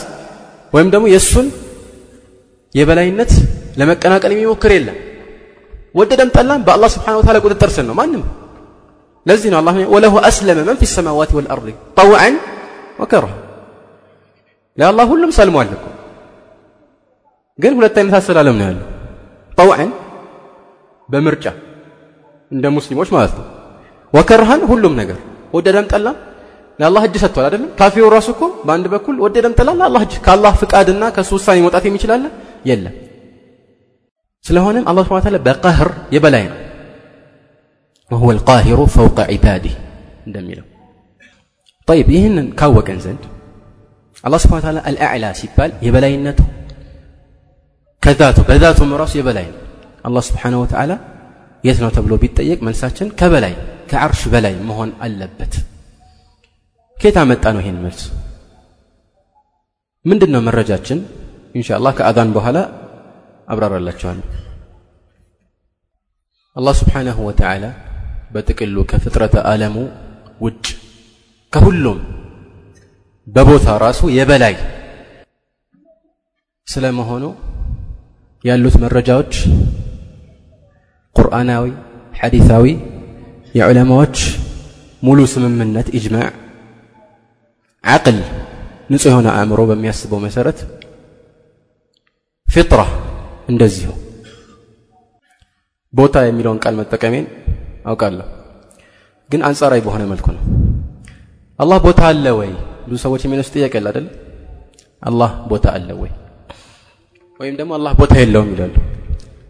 ወይም 0.73 0.89
ደግሞ 0.95 1.05
የእሱን 1.13 1.47
የበላይነት 2.75 3.33
ለመቀናቀል 3.79 4.33
የሚሞክር 4.35 4.73
የለም። 4.75 4.97
ወደደም 5.95 6.29
ጠላም 6.37 6.61
በአላህ 6.67 6.89
ስብሓን 6.95 7.19
ወተዓላ 7.19 7.39
ቁጥጥር 7.45 7.71
ስር 7.77 7.85
ነው። 7.89 7.97
ማንም 8.01 8.23
ለዚህ 9.27 9.49
ነው 9.53 9.59
አላህ 9.61 9.75
ወለሁ 9.95 10.15
አስለመ 10.29 10.59
መን 10.69 10.79
ፊ 10.81 10.89
ሰማዋት 10.95 11.31
ወልአርድ 11.37 11.67
ጠውዐን 11.99 12.35
ወከረሁ። 12.99 13.33
ለአላህ 14.79 15.05
ሁሉም 15.13 15.31
ሰልሟል 15.33 15.69
እኮ 15.77 15.85
ግን 17.59 17.73
ሁለት 17.79 17.97
አይነት 17.99 18.15
አሰላለም 18.19 18.57
ነው 18.59 18.67
ያለው። 18.69 18.87
ጠውዐን 19.59 19.91
በምርጫ 21.09 21.45
እንደ 22.51 22.65
ሙስሊሞች 22.77 23.09
ማለት 23.15 23.33
ነው። 23.39 23.47
ወከርሃን 24.13 24.63
ሁሉም 24.71 24.95
ነገር። 25.01 25.19
ወደደም 25.55 25.87
ጠላም 25.93 26.17
ለአላህ 26.79 27.03
እጅ 27.07 27.15
ሰጥቷል 27.23 27.45
አይደለም? 27.47 27.71
ካፊሩ 27.79 28.05
ራሱ 28.11 28.29
እኮ 28.35 28.43
በአንድ 28.67 28.87
በኩል 28.95 29.17
ወደደም 29.25 29.53
ጠላም 29.59 29.77
ለአላህ 29.81 30.03
እጅ። 30.07 30.15
ከአላህ 30.25 30.53
ፍቃድና 30.61 31.03
ከእሱ 31.15 31.31
ውሳኔ 31.39 31.59
መውጣት 31.65 31.85
የሚችላለ 31.87 32.25
የለም። 32.65 32.95
ስለሆነም 34.45 34.85
አላህ 34.91 35.03
ስብሐ 35.07 35.17
ወተዓላ 35.19 35.39
በቀህር 35.47 35.91
የበላይ 36.15 36.45
ነው። 36.51 36.59
ወሁወ 38.11 38.31
አልቃሂሩ 38.35 38.79
ፈውቀ 38.95 39.19
ዒባዲህ 39.35 39.75
እንደሚለው። 40.27 40.67
طيب 41.87 42.11
إيهن 42.11 42.53
كاوة 42.53 42.83
كنزند 42.83 43.23
الله 44.27 44.39
سبحانه 44.39 44.59
وتعالى 44.59 44.81
الأعلى 44.91 45.35
سيبال 45.35 45.73
يبلينته 45.83 46.45
كذاته 48.01 48.43
كذاته 48.43 48.85
مراس 48.85 49.17
يبلين 49.17 49.53
الله 50.07 50.21
سبحانه 50.21 50.59
وتعالى 50.63 50.99
يثنو 51.65 51.89
تبلو 51.89 52.17
بيتايك 52.17 52.63
من 52.63 52.73
ساتشن 52.73 53.09
كبلين 53.11 53.57
كعرش 53.89 54.29
بلين 54.29 54.63
مهون 54.63 54.93
اللبت 55.03 55.55
كيف 57.01 57.19
عمدت 57.19 57.47
أنو 57.47 57.59
هين 57.59 57.83
مرس 57.83 58.13
من 60.05 60.19
دنو 60.19 60.41
مرجاتشن 60.41 61.01
إن 61.57 61.63
شاء 61.63 61.79
الله 61.79 61.91
كأذان 61.91 62.33
بهلا 62.33 62.63
أبرار 63.49 63.77
الله 63.77 63.97
شوان 63.99 64.21
الله 66.59 66.73
سبحانه 66.73 67.21
وتعالى 67.21 67.71
بتكلو 68.33 68.85
كفطره 68.85 69.35
آلمو 69.55 69.85
وجه 70.41 70.84
ከሁሉም 71.55 71.99
በቦታ 73.27 73.67
ራሱ 73.83 74.01
የበላይ 74.17 74.55
ስለመሆኑ 76.69 77.25
ያሉት 78.45 78.77
መረጃዎች 78.85 79.33
ቁርአናዊ 81.17 81.67
ሐዲታዊ 82.15 82.65
የዑለማዎች 83.55 84.17
ሙሉ 85.03 85.21
ስምምነት 85.33 85.89
ኢጅማዕ 85.99 86.29
ዓቅል 87.85 88.19
ንጹህ 88.91 89.11
የሆነ 89.13 89.29
አእምሮ 89.35 89.61
በሚያስበው 89.71 90.21
መሰረት 90.25 90.59
ፊጥራ 92.47 92.81
እንደዚሁ። 93.49 93.91
ቦታ 95.95 96.25
የሚለውን 96.27 96.61
ቃል 96.65 96.75
መጠቀሜን 96.81 97.27
አውቃለሁ። 97.87 98.29
ግን 99.31 99.43
አንጻራዊ 99.49 99.81
በሆነ 99.81 100.03
መልኩ 100.13 100.27
ነው 100.37 100.43
አላህ 101.59 101.79
ቦታ 101.87 102.01
አለ 102.11 102.27
ወይ? 102.39 102.51
ብዙ 102.87 102.97
ሰዎች 103.05 103.23
የሚነሱ 103.25 103.49
ጥያቄ 103.57 103.75
አይደል? 103.81 104.07
አላህ 105.03 105.31
ቦታ 105.51 105.67
አለ 105.77 105.89
ወይ? 106.03 106.11
ወይም 107.41 107.55
ደግሞ 107.61 107.71
አላህ 107.79 107.93
ቦታ 108.01 108.13
የለውም 108.23 108.49
ይላሉ። 108.55 108.75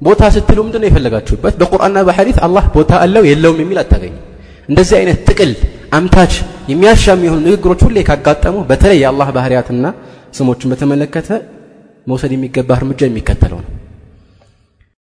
ቦታ 0.01 0.23
ስትሉ 0.35 0.59
ምንድን 0.67 0.81
ነው 0.83 0.89
የፈለጋችሁበት? 0.91 1.55
በቁርአንና 1.61 1.99
በሐዲት 2.09 2.39
አላህ 2.47 2.65
ቦታ 2.77 2.93
አለው 3.05 3.23
የለውም 3.31 3.59
የሚል 3.63 3.79
አታገኙ 3.83 4.15
እንደዚህ 4.69 4.95
አይነት 5.01 5.19
ጥቅል 5.29 5.51
አምታች 5.97 6.33
የሚያሻም 6.71 7.21
የሆኑ 7.27 7.41
ንግግሮች 7.47 7.81
ሁሌ 7.87 7.97
ካጋጠሙ 8.09 8.57
በተለይ 8.71 8.99
የአላህ 9.03 9.29
ባህርያትና 9.37 9.85
ስሞችን 10.35 10.71
በተመለከተ 10.73 11.29
መውሰድ 12.07 12.33
የሚገባ 12.37 12.71
እርምጃ 12.79 13.01
የሚከተለው 13.09 13.59
ነው 13.65 13.71